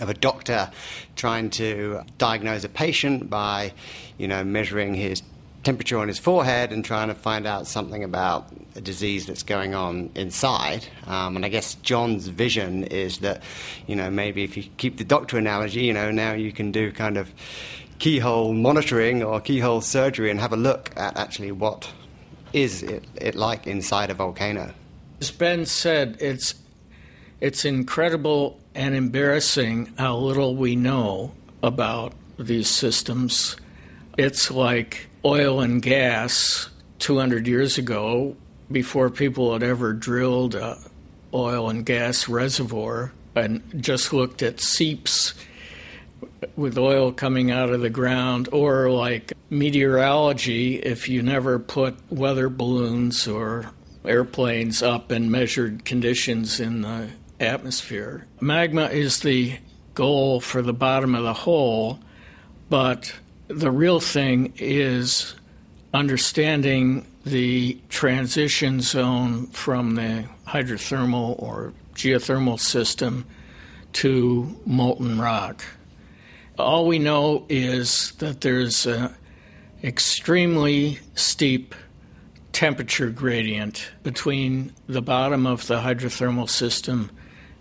of 0.00 0.10
a 0.10 0.14
doctor 0.14 0.70
trying 1.14 1.48
to 1.50 2.02
diagnose 2.18 2.64
a 2.64 2.68
patient 2.68 3.30
by, 3.30 3.72
you 4.18 4.28
know, 4.28 4.44
measuring 4.44 4.92
his 4.92 5.22
temperature 5.66 5.98
on 5.98 6.06
his 6.06 6.16
forehead 6.16 6.70
and 6.70 6.84
trying 6.84 7.08
to 7.08 7.14
find 7.14 7.44
out 7.44 7.66
something 7.66 8.04
about 8.04 8.46
a 8.76 8.80
disease 8.80 9.26
that's 9.26 9.42
going 9.42 9.74
on 9.74 10.08
inside. 10.14 10.86
Um, 11.08 11.34
and 11.34 11.44
I 11.44 11.48
guess 11.48 11.74
John's 11.82 12.28
vision 12.28 12.84
is 12.84 13.18
that, 13.18 13.42
you 13.88 13.96
know, 13.96 14.08
maybe 14.08 14.44
if 14.44 14.56
you 14.56 14.62
keep 14.76 14.98
the 14.98 15.02
doctor 15.04 15.36
analogy, 15.36 15.80
you 15.80 15.92
know, 15.92 16.12
now 16.12 16.34
you 16.34 16.52
can 16.52 16.70
do 16.70 16.92
kind 16.92 17.16
of 17.16 17.32
keyhole 17.98 18.52
monitoring 18.52 19.24
or 19.24 19.40
keyhole 19.40 19.80
surgery 19.80 20.30
and 20.30 20.38
have 20.38 20.52
a 20.52 20.56
look 20.56 20.92
at 20.96 21.16
actually 21.16 21.50
what 21.50 21.92
is 22.52 22.84
it, 22.84 23.04
it 23.16 23.34
like 23.34 23.66
inside 23.66 24.08
a 24.08 24.14
volcano? 24.14 24.72
As 25.20 25.32
Ben 25.32 25.66
said, 25.66 26.16
it's 26.20 26.54
it's 27.40 27.64
incredible 27.64 28.60
and 28.72 28.94
embarrassing 28.94 29.92
how 29.98 30.16
little 30.16 30.54
we 30.54 30.76
know 30.76 31.32
about 31.60 32.12
these 32.38 32.68
systems. 32.68 33.56
It's 34.16 34.48
like 34.48 35.08
oil 35.26 35.60
and 35.60 35.82
gas 35.82 36.70
200 37.00 37.48
years 37.48 37.78
ago, 37.78 38.36
before 38.70 39.10
people 39.10 39.52
had 39.52 39.64
ever 39.64 39.92
drilled 39.92 40.54
oil 41.34 41.68
and 41.68 41.84
gas 41.84 42.28
reservoir 42.28 43.12
and 43.34 43.60
just 43.82 44.12
looked 44.12 44.40
at 44.40 44.60
seeps 44.60 45.34
with 46.54 46.78
oil 46.78 47.12
coming 47.12 47.50
out 47.50 47.70
of 47.70 47.80
the 47.80 47.90
ground, 47.90 48.48
or 48.52 48.88
like 48.88 49.32
meteorology, 49.50 50.76
if 50.76 51.08
you 51.08 51.22
never 51.22 51.58
put 51.58 51.96
weather 52.10 52.48
balloons 52.48 53.26
or 53.26 53.70
airplanes 54.04 54.80
up 54.80 55.10
and 55.10 55.30
measured 55.30 55.84
conditions 55.84 56.60
in 56.60 56.82
the 56.82 57.08
atmosphere. 57.40 58.26
Magma 58.40 58.84
is 58.84 59.20
the 59.20 59.58
goal 59.94 60.40
for 60.40 60.62
the 60.62 60.72
bottom 60.72 61.14
of 61.14 61.24
the 61.24 61.34
hole, 61.34 61.98
but 62.70 63.12
the 63.48 63.70
real 63.70 64.00
thing 64.00 64.52
is 64.56 65.34
understanding 65.94 67.06
the 67.24 67.78
transition 67.88 68.80
zone 68.80 69.46
from 69.48 69.94
the 69.94 70.24
hydrothermal 70.46 71.40
or 71.42 71.72
geothermal 71.94 72.58
system 72.60 73.24
to 73.92 74.56
molten 74.66 75.20
rock. 75.20 75.64
All 76.58 76.86
we 76.86 76.98
know 76.98 77.46
is 77.48 78.12
that 78.18 78.40
there's 78.40 78.86
an 78.86 79.14
extremely 79.82 81.00
steep 81.14 81.74
temperature 82.52 83.10
gradient 83.10 83.90
between 84.02 84.72
the 84.86 85.02
bottom 85.02 85.46
of 85.46 85.66
the 85.66 85.80
hydrothermal 85.80 86.48
system 86.48 87.10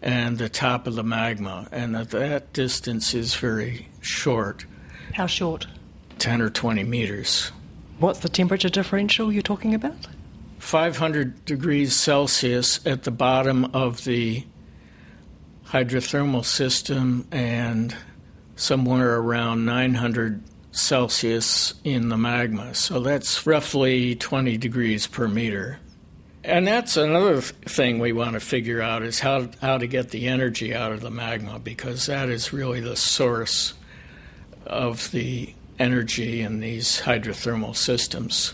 and 0.01 0.37
the 0.37 0.49
top 0.49 0.87
of 0.87 0.95
the 0.95 1.03
magma, 1.03 1.67
and 1.71 1.95
that 1.95 2.11
that 2.11 2.53
distance 2.53 3.13
is 3.13 3.35
very 3.35 3.89
short. 4.01 4.65
How 5.13 5.25
short? 5.25 5.67
10 6.19 6.41
or 6.41 6.49
20 6.49 6.84
meters. 6.84 7.51
What's 7.99 8.19
the 8.19 8.30
temperature 8.30 8.69
differential 8.69 9.32
you're 9.32 9.41
talking 9.41 9.73
about? 9.73 9.95
500 10.60 11.45
degrees 11.45 11.95
Celsius 11.95 12.86
at 12.86 13.04
the 13.04 13.12
bottom 13.12 13.65
of 13.73 14.04
the 14.04 14.45
hydrothermal 15.67 16.43
system 16.43 17.28
and 17.32 17.95
somewhere 18.56 19.15
around 19.17 19.65
900 19.65 20.41
Celsius 20.71 21.73
in 21.84 22.10
the 22.10 22.17
magma. 22.17 22.73
So 22.75 22.99
that's 22.99 23.45
roughly 23.45 24.15
20 24.15 24.58
degrees 24.58 25.08
per 25.08 25.28
meter. 25.28 25.80
And 26.43 26.67
that's 26.67 26.95
another 26.95 27.41
thing 27.41 27.99
we 27.99 28.13
want 28.13 28.34
to 28.34 28.39
figure 28.39 28.82
out 28.82 29.01
is 29.01 29.19
how, 29.19 29.49
how 29.62 29.78
to 29.78 29.88
get 29.88 30.12
the 30.12 30.28
energy 30.28 30.75
out 30.75 30.91
of 30.91 31.01
the 31.01 31.10
magma 31.10 31.60
because 31.60 32.06
that 32.06 32.30
is 32.30 32.54
really 32.54 32.82
the 32.82 32.95
source 32.95 33.73
of 34.65 35.10
the 35.12 35.54
energy 35.79 36.41
in 36.41 36.59
these 36.59 37.01
hydrothermal 37.01 37.75
systems. 37.75 38.53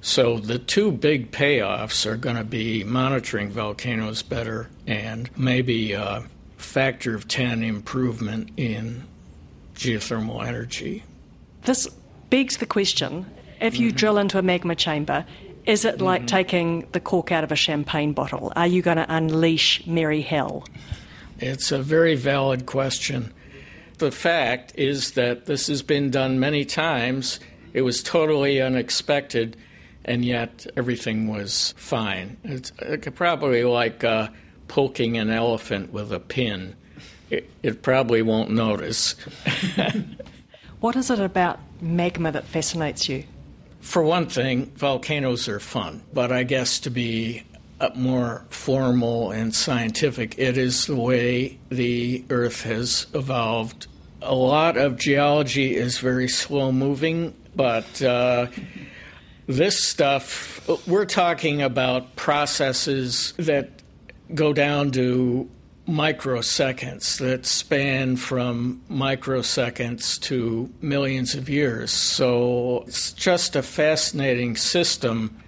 So 0.00 0.38
the 0.38 0.58
two 0.58 0.92
big 0.92 1.32
payoffs 1.32 2.06
are 2.06 2.16
going 2.16 2.36
to 2.36 2.44
be 2.44 2.84
monitoring 2.84 3.50
volcanoes 3.50 4.22
better 4.22 4.68
and 4.86 5.28
maybe 5.36 5.92
a 5.92 6.24
factor 6.56 7.14
of 7.14 7.28
10 7.28 7.62
improvement 7.62 8.50
in 8.56 9.04
geothermal 9.74 10.46
energy. 10.46 11.02
This 11.62 11.88
begs 12.30 12.58
the 12.58 12.66
question 12.66 13.26
if 13.60 13.78
you 13.78 13.88
mm-hmm. 13.88 13.96
drill 13.96 14.18
into 14.18 14.38
a 14.38 14.42
magma 14.42 14.74
chamber, 14.74 15.24
is 15.64 15.84
it 15.84 16.00
like 16.00 16.22
mm-hmm. 16.22 16.26
taking 16.26 16.86
the 16.92 17.00
cork 17.00 17.32
out 17.32 17.44
of 17.44 17.50
a 17.50 17.56
champagne 17.56 18.12
bottle? 18.12 18.52
Are 18.54 18.66
you 18.66 18.82
going 18.82 18.98
to 18.98 19.06
unleash 19.08 19.86
merry 19.86 20.20
hell? 20.20 20.64
It's 21.38 21.72
a 21.72 21.78
very 21.78 22.14
valid 22.14 22.66
question. 22.66 23.32
The 23.98 24.12
fact 24.12 24.72
is 24.76 25.12
that 25.12 25.46
this 25.46 25.68
has 25.68 25.82
been 25.82 26.10
done 26.10 26.38
many 26.38 26.64
times. 26.64 27.40
It 27.72 27.82
was 27.82 28.02
totally 28.02 28.60
unexpected, 28.60 29.56
and 30.04 30.24
yet 30.24 30.66
everything 30.76 31.28
was 31.28 31.74
fine. 31.76 32.36
It's 32.44 32.72
probably 33.14 33.64
like 33.64 34.04
uh, 34.04 34.28
poking 34.68 35.16
an 35.16 35.30
elephant 35.30 35.92
with 35.92 36.12
a 36.12 36.20
pin 36.20 36.76
it, 37.30 37.50
it 37.62 37.82
probably 37.82 38.22
won't 38.22 38.50
notice. 38.50 39.14
what 40.80 40.96
is 40.96 41.10
it 41.10 41.20
about 41.20 41.58
magma 41.80 42.32
that 42.32 42.44
fascinates 42.44 43.08
you? 43.08 43.24
For 43.80 44.02
one 44.02 44.26
thing, 44.26 44.66
volcanoes 44.74 45.48
are 45.48 45.60
fun, 45.60 46.02
but 46.12 46.32
I 46.32 46.42
guess 46.42 46.80
to 46.80 46.90
be 46.90 47.44
more 47.96 48.44
formal 48.50 49.30
and 49.30 49.54
scientific, 49.54 50.38
it 50.38 50.56
is 50.56 50.86
the 50.86 50.96
way 50.96 51.58
the 51.68 52.24
Earth 52.30 52.62
has 52.62 53.06
evolved. 53.14 53.86
A 54.22 54.34
lot 54.34 54.76
of 54.76 54.96
geology 54.96 55.76
is 55.76 55.98
very 55.98 56.28
slow 56.28 56.72
moving, 56.72 57.34
but 57.54 58.02
uh, 58.02 58.46
this 59.46 59.84
stuff, 59.84 60.66
we're 60.88 61.04
talking 61.04 61.62
about 61.62 62.16
processes 62.16 63.34
that 63.36 63.70
go 64.34 64.52
down 64.52 64.90
to 64.92 65.48
microseconds 65.86 67.18
that 67.18 67.46
span 67.46 68.16
from 68.16 68.82
microseconds 68.90 70.20
to 70.20 70.68
millions 70.80 71.34
of 71.34 71.48
years. 71.48 71.92
So 71.92 72.82
it's 72.88 73.12
just 73.12 73.54
a 73.54 73.62
fascinating 73.62 74.56
system, 74.56 75.40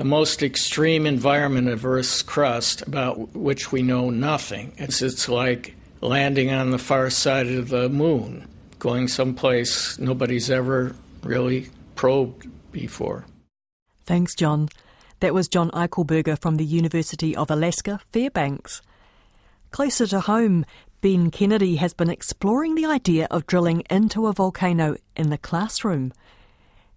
the 0.00 0.04
most 0.04 0.42
extreme 0.42 1.04
environment 1.04 1.68
of 1.68 1.84
Earth's 1.84 2.22
crust 2.22 2.80
about 2.80 3.36
which 3.36 3.70
we 3.70 3.82
know 3.82 4.08
nothing. 4.08 4.72
It's, 4.78 5.02
it's 5.02 5.28
like 5.28 5.76
landing 6.00 6.50
on 6.50 6.70
the 6.70 6.78
far 6.78 7.10
side 7.10 7.48
of 7.48 7.68
the 7.68 7.90
moon, 7.90 8.48
going 8.78 9.08
someplace 9.08 9.98
nobody's 9.98 10.48
ever 10.50 10.96
really 11.22 11.68
probed 11.96 12.46
before. 12.72 13.26
Thanks, 14.04 14.34
John. 14.34 14.70
That 15.20 15.34
was 15.34 15.48
John 15.48 15.70
Eichelberger 15.72 16.40
from 16.40 16.56
the 16.56 16.64
University 16.64 17.36
of 17.36 17.50
Alaska, 17.50 18.00
Fairbanks. 18.10 18.80
Closer 19.70 20.06
to 20.06 20.20
home, 20.20 20.64
Ben 21.02 21.30
Kennedy 21.30 21.76
has 21.76 21.92
been 21.92 22.08
exploring 22.08 22.74
the 22.74 22.86
idea 22.86 23.28
of 23.30 23.46
drilling 23.46 23.82
into 23.90 24.28
a 24.28 24.32
volcano 24.32 24.96
in 25.14 25.28
the 25.28 25.36
classroom. 25.36 26.14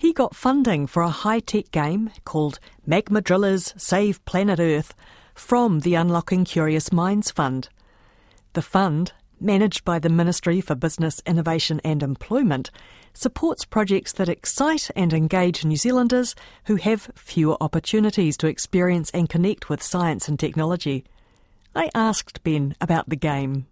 He 0.04 0.12
got 0.12 0.36
funding 0.36 0.86
for 0.86 1.02
a 1.02 1.10
high 1.10 1.40
tech 1.40 1.72
game 1.72 2.12
called 2.26 2.60
Magma 2.86 3.22
Drillers 3.22 3.74
Save 3.78 4.24
Planet 4.26 4.60
Earth 4.60 4.94
from 5.34 5.80
the 5.80 5.96
Unlocking 5.96 6.44
Curious 6.44 6.92
Minds 6.92 7.32
Fund. 7.32 7.70
The 8.52 8.62
fund, 8.62 9.14
managed 9.40 9.86
by 9.86 10.00
the 10.00 10.10
Ministry 10.10 10.60
for 10.60 10.76
Business, 10.76 11.22
Innovation 11.26 11.80
and 11.86 12.04
Employment, 12.04 12.70
supports 13.14 13.64
projects 13.64 14.12
that 14.12 14.28
excite 14.28 14.92
and 14.94 15.14
engage 15.14 15.64
New 15.64 15.78
Zealanders 15.78 16.36
who 16.66 16.76
have 16.76 17.10
fewer 17.16 17.56
opportunities 17.62 18.36
to 18.36 18.48
experience 18.48 19.10
and 19.12 19.30
connect 19.30 19.70
with 19.70 19.82
science 19.82 20.28
and 20.28 20.38
technology. 20.38 21.06
I 21.78 21.90
asked 21.96 22.44
Ben 22.44 22.76
about 22.82 23.08
the 23.08 23.16
game. 23.16 23.68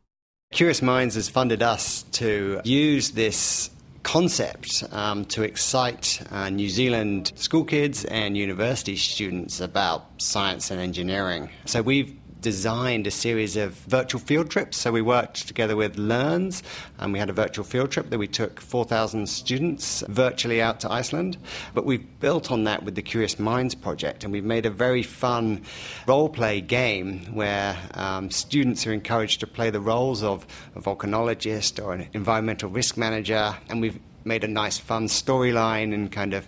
Curious 0.54 0.82
Minds 0.82 1.16
has 1.16 1.28
funded 1.28 1.62
us 1.62 2.04
to 2.14 2.62
use 2.64 3.12
this 3.12 3.70
concept 4.04 4.84
um, 4.92 5.26
to 5.26 5.44
excite 5.44 6.22
uh, 6.32 6.50
New 6.50 6.70
Zealand 6.70 7.32
school 7.36 7.64
kids 7.64 8.06
and 8.06 8.38
university 8.38 8.96
students 8.96 9.60
about 9.60 10.06
science 10.22 10.72
and 10.72 10.80
engineering. 10.80 11.50
So 11.66 11.82
we've 11.82 12.14
designed 12.42 13.08
a 13.08 13.12
series 13.12 13.56
of 13.56 13.74
virtual 13.88 14.20
field 14.20 14.50
trips. 14.50 14.78
So 14.78 14.92
we 14.92 15.02
worked 15.02 15.48
together 15.48 15.76
with 15.76 15.96
LEARNZ 15.96 16.64
and 16.98 17.14
we 17.14 17.20
had 17.20 17.30
a 17.30 17.34
virtual 17.34 17.64
field 17.64 17.92
trip 17.92 18.10
that 18.10 18.18
we 18.18 18.28
took 18.28 18.60
4,000 18.60 19.28
students 19.28 20.04
virtually 20.08 20.62
out 20.62 20.80
to 20.82 20.92
Iceland. 20.92 21.38
But 21.74 21.86
we've 21.86 22.20
built 22.20 22.52
on 22.52 22.64
that 22.66 22.84
with 22.84 22.96
the 22.96 23.02
Curious 23.02 23.40
Minds 23.40 23.76
project 23.76 24.24
and 24.24 24.34
we've 24.34 24.44
made 24.44 24.66
a 24.66 24.72
very 24.72 25.04
fun 25.04 25.64
role 26.08 26.30
play 26.30 26.62
game 26.62 27.34
where 27.34 27.78
um, 27.94 28.32
students 28.32 28.86
are 28.88 28.94
encouraged 28.94 29.40
to 29.42 29.48
play 29.48 29.70
the 29.70 29.82
roles 29.82 30.24
of 30.24 30.46
a 30.76 30.82
volcanologist 30.82 31.84
or 31.84 31.94
an 31.94 32.08
environmental 32.14 32.70
risk 32.70 32.98
manager. 32.98 33.56
And 33.70 33.82
we've 33.82 34.00
made 34.24 34.44
a 34.44 34.48
nice 34.48 34.78
fun 34.78 35.08
storyline 35.08 35.94
and 35.94 36.12
kind 36.12 36.34
of 36.34 36.48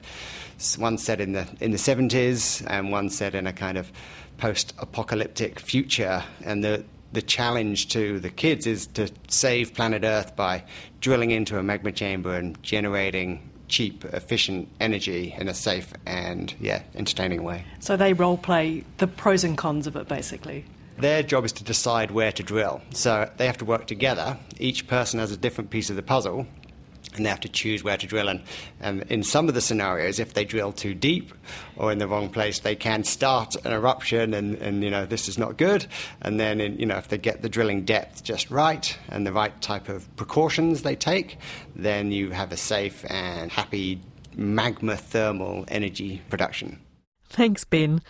one 0.78 0.98
set 0.98 1.20
in 1.20 1.34
the 1.34 1.48
in 1.60 1.72
the 1.72 1.78
70s 1.78 2.66
and 2.70 2.92
one 2.92 3.10
set 3.10 3.36
in 3.36 3.48
a 3.48 3.54
kind 3.54 3.78
of 3.78 3.92
post-apocalyptic 4.44 5.58
future 5.58 6.22
and 6.44 6.66
the 6.66 6.84
the 7.14 7.22
challenge 7.22 7.88
to 7.88 8.20
the 8.20 8.30
kids 8.30 8.68
is 8.68 8.88
to 8.88 9.08
save 9.30 9.74
planet 9.74 10.04
Earth 10.04 10.36
by 10.36 10.62
drilling 11.00 11.32
into 11.32 11.58
a 11.58 11.64
magma 11.64 11.94
chamber 11.94 12.36
and 12.36 12.62
generating 12.62 13.50
cheap, 13.70 14.04
efficient 14.06 14.68
energy 14.82 15.34
in 15.38 15.48
a 15.48 15.54
safe 15.54 15.94
and 16.06 16.54
yeah, 16.60 16.82
entertaining 16.96 17.44
way. 17.44 17.64
So 17.80 17.96
they 17.96 18.12
role 18.12 18.38
play 18.38 18.84
the 18.98 19.08
pros 19.08 19.46
and 19.46 19.58
cons 19.58 19.88
of 19.88 19.96
it 19.96 20.10
basically. 20.10 20.66
Their 20.98 21.24
job 21.24 21.46
is 21.46 21.54
to 21.54 21.64
decide 21.64 22.12
where 22.12 22.34
to 22.34 22.44
drill. 22.44 22.82
So 22.92 23.30
they 23.38 23.46
have 23.46 23.60
to 23.60 23.66
work 23.66 23.88
together. 23.88 24.38
Each 24.60 24.88
person 24.88 25.20
has 25.20 25.32
a 25.32 25.38
different 25.38 25.70
piece 25.70 25.90
of 25.90 25.96
the 25.96 26.04
puzzle 26.04 26.48
and 27.16 27.26
they 27.26 27.30
have 27.30 27.40
to 27.42 27.50
choose 27.50 27.84
where 27.84 27.98
to 27.98 28.08
drill. 28.08 28.28
And 28.28 28.42
um, 28.82 29.02
in 29.10 29.24
some 29.24 29.48
of 29.48 29.54
the 29.54 29.62
scenarios, 29.62 30.20
if 30.20 30.34
they 30.34 30.46
drill 30.46 30.72
too 30.72 30.94
deep 30.94 31.34
or 31.76 31.92
in 31.92 32.00
the 32.00 32.08
wrong 32.08 32.30
place, 32.30 32.60
they 32.60 32.76
can 32.76 33.04
start 33.04 33.56
an 33.66 33.72
eruption, 33.72 34.34
and, 34.34 34.56
and 34.56 34.84
you 34.84 34.90
know 34.90 35.06
this 35.06 35.28
is 35.28 35.38
not 35.38 35.58
good. 35.58 35.86
And 36.22 36.40
then, 36.40 36.62
in, 36.62 36.78
you 36.78 36.86
know, 36.86 36.98
if 36.98 37.08
they 37.08 37.18
get 37.18 37.42
the 37.42 37.50
drilling 37.50 37.86
depth 37.86 38.24
just 38.24 38.50
right 38.50 38.98
and 39.10 39.26
the 39.26 39.34
right 39.34 39.60
type 39.62 39.90
of 39.90 40.14
precautions 40.16 40.84
they 40.84 40.96
take, 40.96 41.38
then 41.76 42.12
you 42.12 42.32
have 42.32 42.52
a 42.52 42.58
safe 42.58 43.06
and 43.10 43.52
happy 43.52 44.02
magma 44.36 44.98
thermal 44.98 45.66
energy 45.68 46.22
production. 46.30 46.80
Thanks, 47.30 47.64
Ben. 47.64 48.02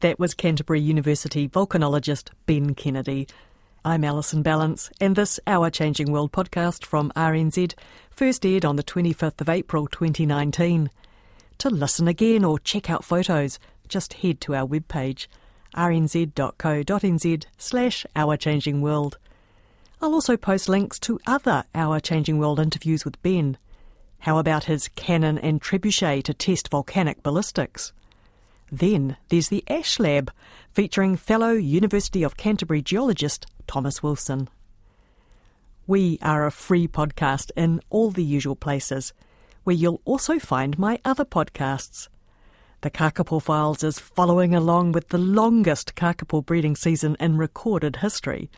That 0.00 0.20
was 0.20 0.32
Canterbury 0.34 0.80
University 0.80 1.48
volcanologist 1.48 2.30
Ben 2.46 2.74
Kennedy. 2.74 3.26
I'm 3.84 4.02
Alison 4.02 4.42
Ballance, 4.42 4.90
and 5.00 5.14
this 5.14 5.38
Our 5.46 5.70
Changing 5.70 6.10
World 6.10 6.32
podcast 6.32 6.84
from 6.84 7.12
RNZ 7.14 7.74
first 8.10 8.44
aired 8.44 8.64
on 8.64 8.74
the 8.74 8.82
25th 8.82 9.40
of 9.40 9.48
April 9.48 9.86
2019. 9.86 10.90
To 11.58 11.70
listen 11.70 12.08
again 12.08 12.44
or 12.44 12.58
check 12.58 12.90
out 12.90 13.04
photos, 13.04 13.60
just 13.86 14.14
head 14.14 14.40
to 14.42 14.54
our 14.56 14.66
webpage 14.66 15.28
rnz.co.nz 15.76 17.44
slash 17.56 18.06
Our 18.16 18.36
Changing 18.36 18.82
World. 18.82 19.16
I'll 20.02 20.14
also 20.14 20.36
post 20.36 20.68
links 20.68 20.98
to 21.00 21.20
other 21.26 21.62
Our 21.72 22.00
Changing 22.00 22.38
World 22.38 22.58
interviews 22.58 23.04
with 23.04 23.22
Ben. 23.22 23.58
How 24.20 24.38
about 24.38 24.64
his 24.64 24.88
cannon 24.96 25.38
and 25.38 25.62
trebuchet 25.62 26.24
to 26.24 26.34
test 26.34 26.68
volcanic 26.68 27.22
ballistics? 27.22 27.92
Then 28.72 29.16
there's 29.28 29.48
the 29.48 29.62
Ash 29.68 30.00
Lab, 30.00 30.32
featuring 30.68 31.16
fellow 31.16 31.52
University 31.52 32.24
of 32.24 32.36
Canterbury 32.36 32.82
geologist 32.82 33.46
Thomas 33.68 34.02
Wilson. 34.02 34.48
We 35.86 36.18
are 36.20 36.44
a 36.44 36.50
free 36.50 36.88
podcast 36.88 37.52
in 37.56 37.80
all 37.90 38.10
the 38.10 38.24
usual 38.24 38.56
places, 38.56 39.12
where 39.62 39.76
you'll 39.76 40.00
also 40.04 40.40
find 40.40 40.78
my 40.78 40.98
other 41.04 41.24
podcasts. 41.24 42.08
The 42.80 42.90
Kakapo 42.90 43.40
Files 43.40 43.84
is 43.84 43.98
following 43.98 44.54
along 44.54 44.92
with 44.92 45.10
the 45.10 45.18
longest 45.18 45.94
kakapo 45.94 46.44
breeding 46.44 46.74
season 46.74 47.16
in 47.20 47.36
recorded 47.36 47.96
history. 47.96 48.50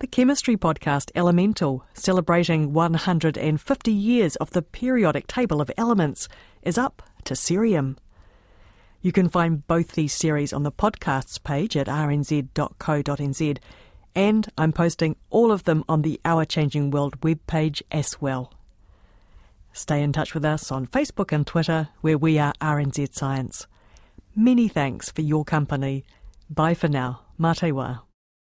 The 0.00 0.06
chemistry 0.06 0.56
podcast 0.56 1.10
Elemental, 1.14 1.84
celebrating 1.92 2.72
150 2.72 3.92
years 3.92 4.36
of 4.36 4.50
the 4.50 4.62
periodic 4.62 5.26
table 5.26 5.60
of 5.60 5.70
elements, 5.76 6.26
is 6.62 6.78
up 6.78 7.02
to 7.24 7.34
cerium. 7.34 7.96
You 9.02 9.12
can 9.12 9.28
find 9.28 9.66
both 9.66 9.92
these 9.92 10.12
series 10.12 10.52
on 10.52 10.62
the 10.62 10.72
podcasts 10.72 11.42
page 11.42 11.76
at 11.76 11.86
rnz.co.nz, 11.86 13.58
and 14.14 14.48
I'm 14.58 14.72
posting 14.72 15.16
all 15.30 15.52
of 15.52 15.64
them 15.64 15.84
on 15.88 16.02
the 16.02 16.20
Our 16.24 16.44
Changing 16.44 16.90
World 16.90 17.20
webpage 17.20 17.82
as 17.90 18.20
well. 18.20 18.52
Stay 19.72 20.02
in 20.02 20.12
touch 20.12 20.34
with 20.34 20.44
us 20.44 20.72
on 20.72 20.86
Facebook 20.86 21.32
and 21.32 21.46
Twitter, 21.46 21.88
where 22.00 22.18
we 22.18 22.38
are 22.38 22.52
RNZ 22.60 23.14
Science. 23.14 23.66
Many 24.34 24.68
thanks 24.68 25.10
for 25.10 25.22
your 25.22 25.44
company. 25.44 26.04
Bye 26.48 26.74
for 26.74 26.88
now. 26.88 27.22
Matewa. 27.38 28.09